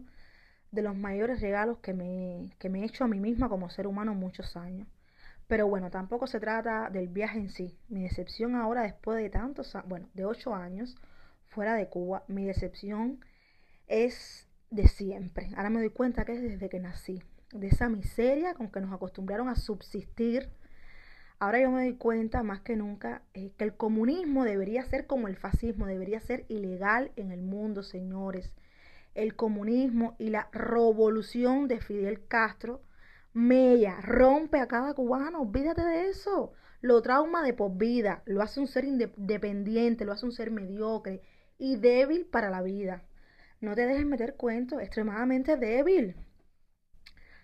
de 0.71 0.81
los 0.81 0.95
mayores 0.95 1.41
regalos 1.41 1.77
que 1.77 1.93
me, 1.93 2.49
que 2.57 2.69
me 2.69 2.81
he 2.81 2.85
hecho 2.85 3.03
a 3.03 3.07
mí 3.07 3.19
misma 3.19 3.49
como 3.49 3.69
ser 3.69 3.85
humano 3.85 4.15
muchos 4.15 4.57
años. 4.57 4.87
Pero 5.49 5.67
bueno, 5.67 5.89
tampoco 5.89 6.27
se 6.27 6.39
trata 6.39 6.91
del 6.91 7.07
viaje 7.07 7.39
en 7.39 7.49
sí. 7.49 7.75
Mi 7.87 8.03
decepción 8.03 8.53
ahora, 8.53 8.83
después 8.83 9.17
de 9.17 9.31
tantos, 9.31 9.75
bueno, 9.87 10.07
de 10.13 10.23
ocho 10.23 10.53
años 10.53 10.95
fuera 11.47 11.73
de 11.73 11.89
Cuba, 11.89 12.23
mi 12.27 12.45
decepción 12.45 13.25
es 13.87 14.47
de 14.69 14.87
siempre. 14.87 15.49
Ahora 15.57 15.71
me 15.71 15.79
doy 15.79 15.89
cuenta 15.89 16.23
que 16.23 16.33
es 16.33 16.41
desde 16.43 16.69
que 16.69 16.79
nací. 16.79 17.23
De 17.51 17.65
esa 17.65 17.89
miseria 17.89 18.53
con 18.53 18.69
que 18.69 18.79
nos 18.79 18.93
acostumbraron 18.93 19.49
a 19.49 19.55
subsistir. 19.55 20.51
Ahora 21.39 21.59
yo 21.59 21.71
me 21.71 21.81
doy 21.81 21.95
cuenta 21.95 22.43
más 22.43 22.61
que 22.61 22.75
nunca 22.75 23.23
eh, 23.33 23.51
que 23.57 23.63
el 23.63 23.73
comunismo 23.73 24.45
debería 24.45 24.85
ser 24.85 25.07
como 25.07 25.27
el 25.27 25.35
fascismo, 25.35 25.87
debería 25.87 26.19
ser 26.19 26.45
ilegal 26.47 27.11
en 27.15 27.31
el 27.31 27.41
mundo, 27.41 27.81
señores. 27.81 28.53
El 29.15 29.35
comunismo 29.35 30.15
y 30.19 30.29
la 30.29 30.47
revolución 30.51 31.67
de 31.67 31.81
Fidel 31.81 32.23
Castro 32.27 32.83
Mella, 33.33 34.01
rompe 34.01 34.59
a 34.59 34.67
cada 34.67 34.93
cubano, 34.93 35.41
olvídate 35.41 35.81
de 35.83 36.09
eso. 36.09 36.53
Lo 36.81 37.01
trauma 37.01 37.43
de 37.43 37.53
por 37.53 37.77
vida, 37.77 38.23
lo 38.25 38.41
hace 38.41 38.59
un 38.59 38.67
ser 38.67 38.85
independiente, 38.85 40.05
lo 40.05 40.13
hace 40.13 40.25
un 40.25 40.31
ser 40.31 40.51
mediocre 40.51 41.21
y 41.57 41.75
débil 41.75 42.25
para 42.25 42.49
la 42.49 42.61
vida. 42.61 43.03
No 43.61 43.75
te 43.75 43.85
dejes 43.85 44.05
meter 44.05 44.35
cuento, 44.35 44.79
extremadamente 44.79 45.57
débil. 45.57 46.15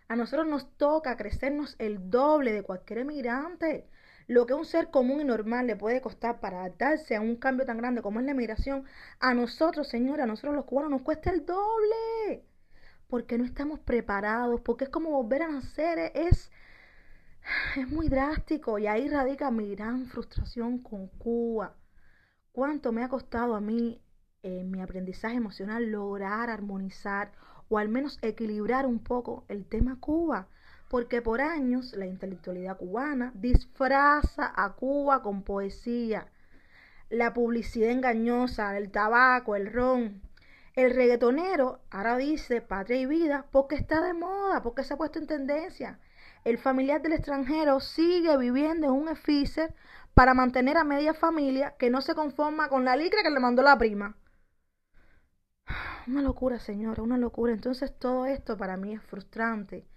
A 0.08 0.16
nosotros 0.16 0.48
nos 0.48 0.76
toca 0.78 1.18
crecernos 1.18 1.76
el 1.80 2.10
doble 2.10 2.54
de 2.54 2.64
cualquier 2.64 3.00
emigrante. 3.00 3.88
lo 4.28 4.46
que 4.48 4.54
un 4.56 4.66
ser 4.66 4.90
común 4.90 5.22
y 5.22 5.24
normal 5.24 5.68
le 5.68 5.76
puede 5.76 6.02
costar 6.02 6.40
para 6.40 6.62
adaptarse 6.62 7.16
a 7.16 7.22
un 7.22 7.36
cambio 7.36 7.66
tan 7.66 7.78
grande 7.78 8.02
como 8.02 8.20
es 8.20 8.26
la 8.26 8.34
migración, 8.34 8.86
a 9.20 9.34
nosotros, 9.36 9.88
señores, 9.88 10.24
a 10.24 10.28
nosotros 10.28 10.56
los 10.56 10.66
cubanos 10.66 10.90
nos 10.92 11.02
cuesta 11.04 11.30
el 11.30 11.46
doble. 11.46 12.44
Porque 13.08 13.38
no 13.38 13.46
estamos 13.46 13.80
preparados, 13.80 14.62
porque 14.62 14.86
es 14.86 14.90
como 14.90 15.12
volver 15.12 15.44
a 15.44 15.50
nacer, 15.50 16.12
es, 16.16 16.52
es 17.78 17.88
muy 17.90 18.10
drástico. 18.10 18.80
Y 18.80 18.88
ahí 18.88 19.08
radica 19.08 19.52
mi 19.52 19.76
gran 19.76 20.08
frustración 20.08 20.80
con 20.80 21.08
Cuba. 21.08 21.76
Cuánto 22.52 22.92
me 22.92 23.04
ha 23.04 23.10
costado 23.10 23.56
a 23.56 23.62
mí 23.62 24.02
en 24.44 24.72
mi 24.72 24.82
aprendizaje 24.82 25.36
emocional 25.36 25.92
lograr 25.92 26.50
armonizar 26.50 27.32
o 27.68 27.78
al 27.78 27.90
menos 27.90 28.20
equilibrar 28.22 28.86
un 28.86 29.00
poco 29.00 29.46
el 29.48 29.66
tema 29.66 30.00
Cuba 30.00 30.48
porque 30.90 31.22
por 31.22 31.42
años 31.42 31.94
la 31.94 32.06
intelectualidad 32.06 32.78
cubana 32.78 33.32
disfraza 33.36 34.54
a 34.56 34.74
Cuba 34.74 35.22
con 35.22 35.44
poesía, 35.44 36.28
la 37.10 37.34
publicidad 37.34 37.90
engañosa, 37.90 38.78
el 38.78 38.92
tabaco, 38.92 39.56
el 39.56 39.72
ron. 39.72 40.22
El 40.76 40.92
reggaetonero 40.92 41.80
ahora 41.90 42.18
dice 42.18 42.62
patria 42.62 42.98
y 42.98 43.06
vida 43.06 43.46
porque 43.52 43.76
está 43.76 44.02
de 44.02 44.14
moda, 44.14 44.62
porque 44.62 44.84
se 44.84 44.94
ha 44.94 44.98
puesto 44.98 45.20
en 45.20 45.28
tendencia. 45.28 46.00
El 46.44 46.58
familiar 46.58 47.02
del 47.02 47.14
extranjero 47.14 47.80
sigue 47.80 48.38
viviendo 48.38 48.88
en 48.88 48.94
un 48.94 49.10
efícer 49.10 49.74
para 50.14 50.34
mantener 50.34 50.78
a 50.78 50.84
media 50.84 51.14
familia 51.14 51.76
que 51.78 51.90
no 51.90 52.02
se 52.02 52.16
conforma 52.16 52.70
con 52.70 52.86
la 52.86 52.96
licra 52.96 53.24
que 53.24 53.30
le 53.32 53.40
mandó 53.40 53.62
la 53.62 53.78
prima. 53.78 54.18
Una 56.08 56.22
locura, 56.22 56.60
señora, 56.60 57.02
una 57.04 57.18
locura. 57.18 57.54
Entonces 57.54 57.98
todo 57.98 58.26
esto 58.26 58.58
para 58.58 58.78
mí 58.78 58.94
es 58.94 59.02
frustrante 59.02 59.88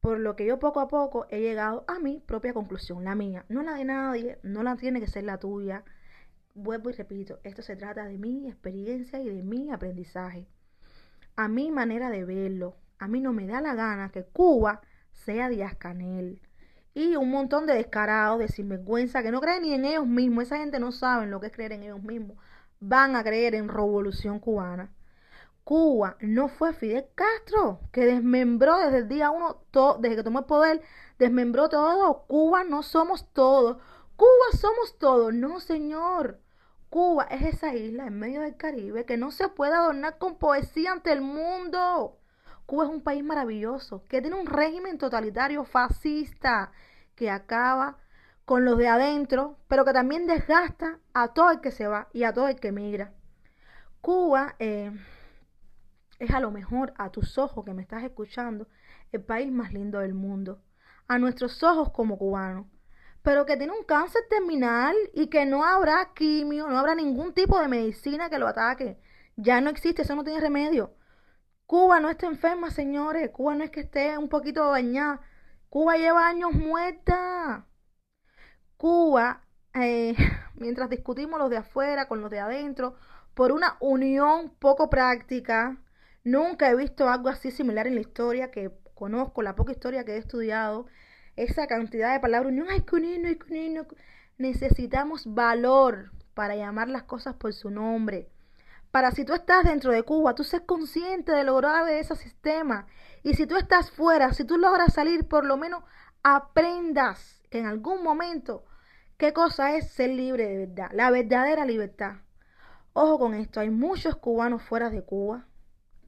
por 0.00 0.18
lo 0.18 0.36
que 0.36 0.46
yo 0.46 0.58
poco 0.58 0.80
a 0.80 0.88
poco 0.88 1.26
he 1.30 1.40
llegado 1.40 1.84
a 1.88 1.98
mi 1.98 2.20
propia 2.20 2.54
conclusión, 2.54 3.04
la 3.04 3.14
mía, 3.14 3.44
no 3.48 3.62
la 3.62 3.74
de 3.74 3.84
nadie, 3.84 4.38
no 4.42 4.62
la 4.62 4.76
tiene 4.76 5.00
que 5.00 5.06
ser 5.06 5.24
la 5.24 5.38
tuya. 5.38 5.84
Vuelvo 6.60 6.90
y 6.90 6.92
repito, 6.92 7.38
esto 7.44 7.62
se 7.62 7.76
trata 7.76 8.04
de 8.04 8.18
mi 8.18 8.48
experiencia 8.48 9.20
y 9.20 9.28
de 9.28 9.44
mi 9.44 9.70
aprendizaje. 9.70 10.48
A 11.36 11.46
mi 11.46 11.70
manera 11.70 12.10
de 12.10 12.24
verlo, 12.24 12.74
a 12.98 13.06
mí 13.06 13.20
no 13.20 13.32
me 13.32 13.46
da 13.46 13.60
la 13.60 13.76
gana 13.76 14.10
que 14.10 14.24
Cuba 14.24 14.80
sea 15.12 15.48
Díaz 15.48 15.76
Canel. 15.76 16.42
Y 16.94 17.14
un 17.14 17.30
montón 17.30 17.66
de 17.66 17.74
descarados, 17.74 18.40
de 18.40 18.48
sinvergüenza, 18.48 19.22
que 19.22 19.30
no 19.30 19.40
creen 19.40 19.62
ni 19.62 19.72
en 19.72 19.84
ellos 19.84 20.08
mismos. 20.08 20.44
Esa 20.44 20.58
gente 20.58 20.80
no 20.80 20.90
sabe 20.90 21.28
lo 21.28 21.38
que 21.38 21.46
es 21.46 21.52
creer 21.52 21.70
en 21.70 21.84
ellos 21.84 22.02
mismos. 22.02 22.36
Van 22.80 23.14
a 23.14 23.22
creer 23.22 23.54
en 23.54 23.68
revolución 23.68 24.40
cubana. 24.40 24.90
Cuba 25.62 26.16
no 26.20 26.48
fue 26.48 26.72
Fidel 26.72 27.06
Castro, 27.14 27.78
que 27.92 28.04
desmembró 28.04 28.78
desde 28.78 28.98
el 28.98 29.08
día 29.08 29.30
uno, 29.30 29.62
desde 30.00 30.16
que 30.16 30.24
tomó 30.24 30.40
el 30.40 30.44
poder, 30.46 30.82
desmembró 31.20 31.68
todo. 31.68 32.24
Cuba 32.26 32.64
no 32.64 32.82
somos 32.82 33.32
todos. 33.32 33.76
Cuba 34.16 34.58
somos 34.60 34.98
todos. 34.98 35.32
No, 35.32 35.60
señor. 35.60 36.40
Cuba 36.90 37.24
es 37.24 37.42
esa 37.42 37.74
isla 37.74 38.06
en 38.06 38.18
medio 38.18 38.40
del 38.40 38.56
Caribe 38.56 39.04
que 39.04 39.18
no 39.18 39.30
se 39.30 39.48
puede 39.48 39.74
adornar 39.74 40.16
con 40.16 40.38
poesía 40.38 40.92
ante 40.92 41.12
el 41.12 41.20
mundo. 41.20 42.18
Cuba 42.64 42.84
es 42.84 42.90
un 42.90 43.02
país 43.02 43.22
maravilloso, 43.22 44.04
que 44.08 44.22
tiene 44.22 44.36
un 44.36 44.46
régimen 44.46 44.96
totalitario 44.96 45.64
fascista 45.64 46.72
que 47.14 47.30
acaba 47.30 47.98
con 48.46 48.64
los 48.64 48.78
de 48.78 48.88
adentro, 48.88 49.58
pero 49.68 49.84
que 49.84 49.92
también 49.92 50.26
desgasta 50.26 50.98
a 51.12 51.34
todo 51.34 51.50
el 51.50 51.60
que 51.60 51.72
se 51.72 51.86
va 51.86 52.08
y 52.14 52.24
a 52.24 52.32
todo 52.32 52.48
el 52.48 52.58
que 52.58 52.72
migra. 52.72 53.12
Cuba 54.00 54.54
eh, 54.58 54.90
es 56.18 56.30
a 56.30 56.40
lo 56.40 56.50
mejor 56.50 56.94
a 56.96 57.10
tus 57.10 57.36
ojos 57.36 57.64
que 57.66 57.74
me 57.74 57.82
estás 57.82 58.02
escuchando 58.02 58.66
el 59.12 59.22
país 59.22 59.52
más 59.52 59.74
lindo 59.74 59.98
del 59.98 60.14
mundo, 60.14 60.62
a 61.06 61.18
nuestros 61.18 61.62
ojos 61.62 61.90
como 61.90 62.16
cubanos, 62.16 62.66
pero 63.28 63.44
que 63.44 63.58
tiene 63.58 63.74
un 63.74 63.84
cáncer 63.84 64.22
terminal 64.30 64.96
y 65.12 65.26
que 65.26 65.44
no 65.44 65.62
habrá 65.62 66.14
quimio, 66.14 66.66
no 66.66 66.78
habrá 66.78 66.94
ningún 66.94 67.34
tipo 67.34 67.60
de 67.60 67.68
medicina 67.68 68.30
que 68.30 68.38
lo 68.38 68.48
ataque. 68.48 68.98
Ya 69.36 69.60
no 69.60 69.68
existe, 69.68 70.00
eso 70.00 70.16
no 70.16 70.24
tiene 70.24 70.40
remedio. 70.40 70.94
Cuba 71.66 72.00
no 72.00 72.08
está 72.08 72.26
enferma, 72.26 72.70
señores. 72.70 73.28
Cuba 73.30 73.54
no 73.54 73.64
es 73.64 73.70
que 73.70 73.80
esté 73.80 74.16
un 74.16 74.30
poquito 74.30 74.70
bañada. 74.70 75.20
Cuba 75.68 75.98
lleva 75.98 76.26
años 76.26 76.54
muerta. 76.54 77.66
Cuba, 78.78 79.42
eh, 79.74 80.14
mientras 80.54 80.88
discutimos 80.88 81.38
los 81.38 81.50
de 81.50 81.58
afuera 81.58 82.08
con 82.08 82.22
los 82.22 82.30
de 82.30 82.40
adentro, 82.40 82.94
por 83.34 83.52
una 83.52 83.76
unión 83.80 84.54
poco 84.58 84.88
práctica, 84.88 85.76
Nunca 86.24 86.70
he 86.70 86.76
visto 86.76 87.08
algo 87.08 87.30
así 87.30 87.50
similar 87.50 87.86
en 87.86 87.94
la 87.94 88.00
historia 88.02 88.50
que 88.50 88.70
conozco, 88.94 89.40
la 89.42 89.54
poca 89.54 89.72
historia 89.72 90.04
que 90.04 90.14
he 90.14 90.18
estudiado. 90.18 90.86
Esa 91.38 91.68
cantidad 91.68 92.12
de 92.12 92.18
palabras, 92.18 92.52
hay 92.68 92.82
Necesitamos 94.38 95.32
valor 95.32 96.10
para 96.34 96.56
llamar 96.56 96.88
las 96.88 97.04
cosas 97.04 97.36
por 97.36 97.52
su 97.52 97.70
nombre. 97.70 98.28
Para 98.90 99.12
si 99.12 99.24
tú 99.24 99.34
estás 99.34 99.62
dentro 99.62 99.92
de 99.92 100.02
Cuba, 100.02 100.34
tú 100.34 100.42
seas 100.42 100.64
consciente 100.66 101.30
de 101.30 101.44
lo 101.44 101.54
grave 101.58 101.92
de 101.92 102.00
ese 102.00 102.16
sistema. 102.16 102.88
Y 103.22 103.34
si 103.34 103.46
tú 103.46 103.56
estás 103.56 103.92
fuera, 103.92 104.32
si 104.32 104.42
tú 104.42 104.58
logras 104.58 104.94
salir, 104.94 105.28
por 105.28 105.44
lo 105.44 105.56
menos 105.56 105.84
aprendas 106.24 107.40
en 107.52 107.66
algún 107.66 108.02
momento 108.02 108.64
qué 109.16 109.32
cosa 109.32 109.76
es 109.76 109.92
ser 109.92 110.10
libre 110.10 110.44
de 110.44 110.66
verdad, 110.66 110.90
la 110.92 111.12
verdadera 111.12 111.64
libertad. 111.66 112.16
Ojo 112.94 113.16
con 113.16 113.34
esto, 113.34 113.60
hay 113.60 113.70
muchos 113.70 114.16
cubanos 114.16 114.64
fuera 114.64 114.90
de 114.90 115.04
Cuba, 115.04 115.46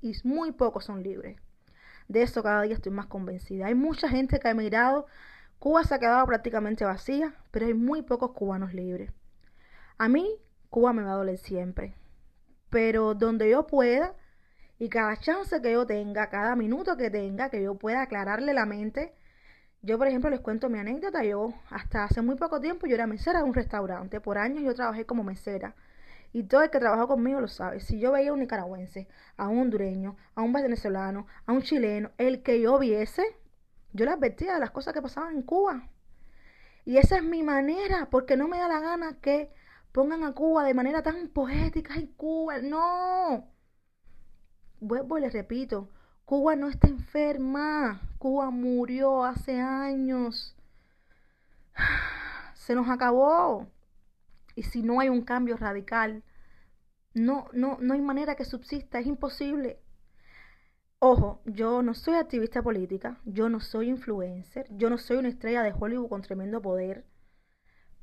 y 0.00 0.12
muy 0.24 0.50
pocos 0.50 0.86
son 0.86 1.04
libres. 1.04 1.40
De 2.10 2.22
eso 2.22 2.42
cada 2.42 2.62
día 2.62 2.74
estoy 2.74 2.90
más 2.90 3.06
convencida. 3.06 3.66
Hay 3.66 3.76
mucha 3.76 4.08
gente 4.08 4.40
que 4.40 4.48
ha 4.48 4.50
emigrado. 4.50 5.06
Cuba 5.60 5.84
se 5.84 5.94
ha 5.94 6.00
quedado 6.00 6.26
prácticamente 6.26 6.84
vacía, 6.84 7.34
pero 7.52 7.66
hay 7.66 7.74
muy 7.74 8.02
pocos 8.02 8.32
cubanos 8.32 8.74
libres. 8.74 9.12
A 9.96 10.08
mí, 10.08 10.28
Cuba 10.70 10.92
me 10.92 11.04
va 11.04 11.12
a 11.12 11.16
doler 11.18 11.38
siempre. 11.38 11.94
Pero 12.68 13.14
donde 13.14 13.48
yo 13.48 13.68
pueda, 13.68 14.16
y 14.76 14.88
cada 14.88 15.18
chance 15.18 15.62
que 15.62 15.70
yo 15.70 15.86
tenga, 15.86 16.28
cada 16.30 16.56
minuto 16.56 16.96
que 16.96 17.10
tenga, 17.10 17.48
que 17.48 17.62
yo 17.62 17.76
pueda 17.76 18.02
aclararle 18.02 18.54
la 18.54 18.66
mente. 18.66 19.14
Yo, 19.80 19.96
por 19.96 20.08
ejemplo, 20.08 20.30
les 20.30 20.40
cuento 20.40 20.68
mi 20.68 20.80
anécdota. 20.80 21.22
Yo, 21.22 21.54
hasta 21.70 22.02
hace 22.02 22.22
muy 22.22 22.34
poco 22.34 22.60
tiempo, 22.60 22.88
yo 22.88 22.96
era 22.96 23.06
mesera 23.06 23.38
de 23.38 23.44
un 23.44 23.54
restaurante. 23.54 24.20
Por 24.20 24.36
años 24.36 24.64
yo 24.64 24.74
trabajé 24.74 25.06
como 25.06 25.22
mesera. 25.22 25.76
Y 26.32 26.44
todo 26.44 26.62
el 26.62 26.70
que 26.70 26.78
trabajó 26.78 27.08
conmigo 27.08 27.40
lo 27.40 27.48
sabe. 27.48 27.80
Si 27.80 27.98
yo 27.98 28.12
veía 28.12 28.30
a 28.30 28.32
un 28.32 28.40
nicaragüense, 28.40 29.08
a 29.36 29.48
un 29.48 29.58
hondureño, 29.58 30.16
a 30.34 30.42
un 30.42 30.52
venezolano, 30.52 31.26
a 31.46 31.52
un 31.52 31.62
chileno, 31.62 32.10
el 32.18 32.42
que 32.42 32.60
yo 32.60 32.78
viese, 32.78 33.24
yo 33.92 34.04
le 34.04 34.12
advertía 34.12 34.54
de 34.54 34.60
las 34.60 34.70
cosas 34.70 34.94
que 34.94 35.02
pasaban 35.02 35.34
en 35.34 35.42
Cuba. 35.42 35.88
Y 36.84 36.98
esa 36.98 37.16
es 37.16 37.24
mi 37.24 37.42
manera, 37.42 38.08
porque 38.10 38.36
no 38.36 38.48
me 38.48 38.58
da 38.58 38.68
la 38.68 38.80
gana 38.80 39.18
que 39.20 39.52
pongan 39.92 40.24
a 40.24 40.32
Cuba 40.32 40.64
de 40.64 40.74
manera 40.74 41.02
tan 41.02 41.28
poética. 41.28 41.94
¡Ay, 41.94 42.12
Cuba! 42.16 42.58
¡No! 42.58 43.48
Vuelvo 44.80 45.18
y 45.18 45.22
les 45.22 45.32
repito, 45.32 45.90
Cuba 46.24 46.54
no 46.56 46.68
está 46.68 46.88
enferma. 46.88 48.00
Cuba 48.18 48.50
murió 48.50 49.24
hace 49.24 49.60
años. 49.60 50.56
Se 52.54 52.74
nos 52.74 52.88
acabó. 52.88 53.66
Y 54.54 54.64
si 54.64 54.82
no 54.82 55.00
hay 55.00 55.08
un 55.08 55.22
cambio 55.22 55.56
radical, 55.56 56.22
no, 57.14 57.46
no, 57.52 57.78
no 57.80 57.94
hay 57.94 58.00
manera 58.00 58.34
que 58.36 58.44
subsista, 58.44 58.98
es 58.98 59.06
imposible. 59.06 59.80
Ojo, 60.98 61.40
yo 61.46 61.82
no 61.82 61.94
soy 61.94 62.14
activista 62.14 62.62
política, 62.62 63.20
yo 63.24 63.48
no 63.48 63.60
soy 63.60 63.88
influencer, 63.88 64.66
yo 64.70 64.90
no 64.90 64.98
soy 64.98 65.16
una 65.16 65.28
estrella 65.28 65.62
de 65.62 65.72
Hollywood 65.78 66.08
con 66.08 66.22
tremendo 66.22 66.60
poder. 66.60 67.06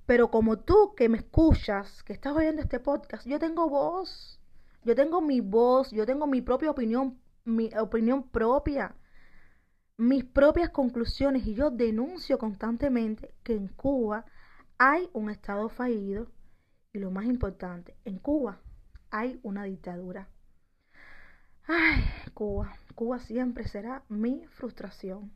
Pero 0.05 0.31
como 0.31 0.60
tú 0.60 0.95
que 0.95 1.10
me 1.10 1.17
escuchas, 1.17 2.01
que 2.03 2.13
estás 2.13 2.36
oyendo 2.36 2.62
este 2.62 2.79
podcast, 2.79 3.27
yo 3.27 3.39
tengo 3.39 3.69
voz. 3.69 4.39
Yo 4.83 4.95
tengo 4.95 5.21
mi 5.21 5.41
voz, 5.41 5.91
yo 5.91 6.05
tengo 6.05 6.27
mi 6.27 6.41
propia 6.41 6.71
opinión, 6.71 7.19
mi 7.43 7.69
opinión 7.77 8.23
propia, 8.29 8.95
mis 9.97 10.23
propias 10.23 10.69
conclusiones 10.69 11.45
y 11.45 11.55
yo 11.55 11.71
denuncio 11.71 12.38
constantemente 12.38 13.33
que 13.43 13.53
en 13.53 13.67
Cuba 13.67 14.25
hay 14.77 15.10
un 15.12 15.29
Estado 15.29 15.67
fallido, 15.67 16.31
y 16.93 17.00
lo 17.00 17.12
más 17.12 17.26
importante, 17.26 17.95
en 18.06 18.17
Cuba 18.17 18.60
hay 19.12 19.39
una 19.43 19.63
dictadura. 19.63 20.28
Ay, 21.65 22.04
Cuba, 22.34 22.73
Cuba 22.95 23.19
siempre 23.19 23.67
será 23.67 24.04
mi 24.10 24.45
frustración. 24.47 25.32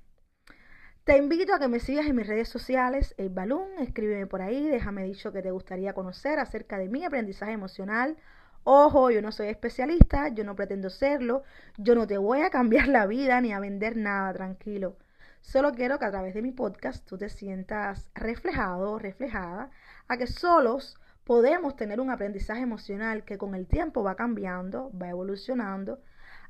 Te 1.03 1.17
invito 1.17 1.53
a 1.53 1.59
que 1.59 1.67
me 1.67 1.79
sigas 1.79 2.05
en 2.05 2.15
mis 2.15 2.27
redes 2.27 2.47
sociales, 2.47 3.15
El 3.17 3.29
Balón, 3.29 3.67
escríbeme 3.79 4.27
por 4.27 4.41
ahí, 4.41 4.67
déjame 4.67 5.03
dicho 5.03 5.31
que 5.31 5.41
te 5.41 5.51
gustaría 5.51 5.93
conocer 5.93 6.39
acerca 6.39 6.77
de 6.77 6.89
mi 6.89 7.03
aprendizaje 7.03 7.51
emocional. 7.53 8.17
Ojo, 8.63 9.09
yo 9.09 9.21
no 9.21 9.31
soy 9.31 9.47
especialista, 9.47 10.27
yo 10.29 10.43
no 10.43 10.55
pretendo 10.55 10.91
serlo, 10.91 11.43
yo 11.77 11.95
no 11.95 12.05
te 12.05 12.19
voy 12.19 12.41
a 12.41 12.51
cambiar 12.51 12.87
la 12.87 13.07
vida 13.07 13.41
ni 13.41 13.51
a 13.51 13.59
vender 13.59 13.97
nada, 13.97 14.31
tranquilo. 14.33 14.95
Solo 15.41 15.71
quiero 15.71 15.97
que 15.97 16.05
a 16.05 16.11
través 16.11 16.35
de 16.35 16.43
mi 16.43 16.51
podcast 16.51 17.03
tú 17.07 17.17
te 17.17 17.29
sientas 17.29 18.09
reflejado, 18.13 18.99
reflejada, 18.99 19.71
a 20.07 20.17
que 20.17 20.27
solos 20.27 20.99
podemos 21.23 21.75
tener 21.75 21.99
un 21.99 22.09
aprendizaje 22.09 22.61
emocional 22.61 23.23
que 23.25 23.37
con 23.37 23.55
el 23.55 23.67
tiempo 23.67 24.03
va 24.03 24.15
cambiando, 24.15 24.91
va 24.99 25.09
evolucionando. 25.09 26.01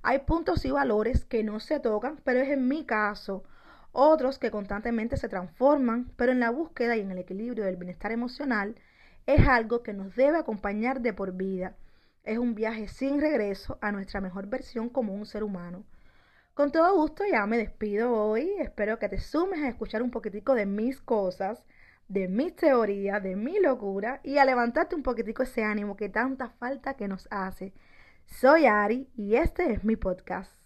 Hay 0.02 0.20
puntos 0.20 0.66
y 0.66 0.72
valores 0.72 1.26
que 1.26 1.44
no 1.44 1.60
se 1.60 1.80
tocan, 1.80 2.20
pero 2.24 2.40
es 2.40 2.50
en 2.50 2.68
mi 2.68 2.86
caso. 2.86 3.44
otros 3.94 4.40
que 4.40 4.52
constantemente 4.52 5.18
se 5.18 5.30
transforman, 5.30 6.12
pero 6.16 6.32
en 6.32 6.40
la 6.40 6.50
búsqueda 6.50 6.96
y 6.96 7.02
en 7.02 7.12
el 7.12 7.18
equilibrio 7.20 7.66
del 7.66 7.76
bienestar 7.76 8.12
emocional 8.12 8.76
es 9.26 9.48
algo 9.48 9.84
que 9.84 9.94
nos 9.94 10.16
debe 10.16 10.38
acompañar 10.38 11.02
de 11.02 11.14
por 11.14 11.34
vida. 11.34 11.76
Es 12.24 12.38
un 12.38 12.56
viaje 12.56 12.88
sin 12.88 13.20
regreso 13.22 13.78
a 13.82 13.92
nuestra 13.92 14.22
mejor 14.22 14.48
versión 14.48 14.90
como 14.90 15.14
un 15.14 15.26
ser 15.26 15.44
humano. 15.44 15.84
Con 16.54 16.72
todo 16.72 16.96
gusto 16.96 17.24
ya 17.30 17.46
me 17.46 17.58
despido 17.58 18.14
hoy. 18.14 18.50
Espero 18.60 19.00
que 19.00 19.10
te 19.10 19.20
sumes 19.20 19.62
a 19.62 19.70
escuchar 19.70 20.02
un 20.04 20.12
poquitico 20.12 20.54
de 20.54 20.66
mis 20.66 21.02
cosas, 21.02 21.64
de 22.12 22.28
mis 22.28 22.54
teorías, 22.56 23.24
de 23.24 23.38
mi 23.38 23.60
locura 23.60 24.20
y 24.24 24.38
a 24.38 24.44
levantarte 24.44 24.96
un 24.96 25.04
poquitico 25.04 25.44
ese 25.44 25.64
ánimo 25.64 25.96
que 25.96 26.10
tanta 26.10 26.50
falta 26.50 26.96
que 26.96 27.08
nos 27.08 27.28
hace. 27.32 27.74
Soy 28.26 28.66
Ari 28.66 29.10
y 29.16 29.36
este 29.36 29.72
es 29.72 29.86
mi 29.86 29.96
podcast. 29.96 30.61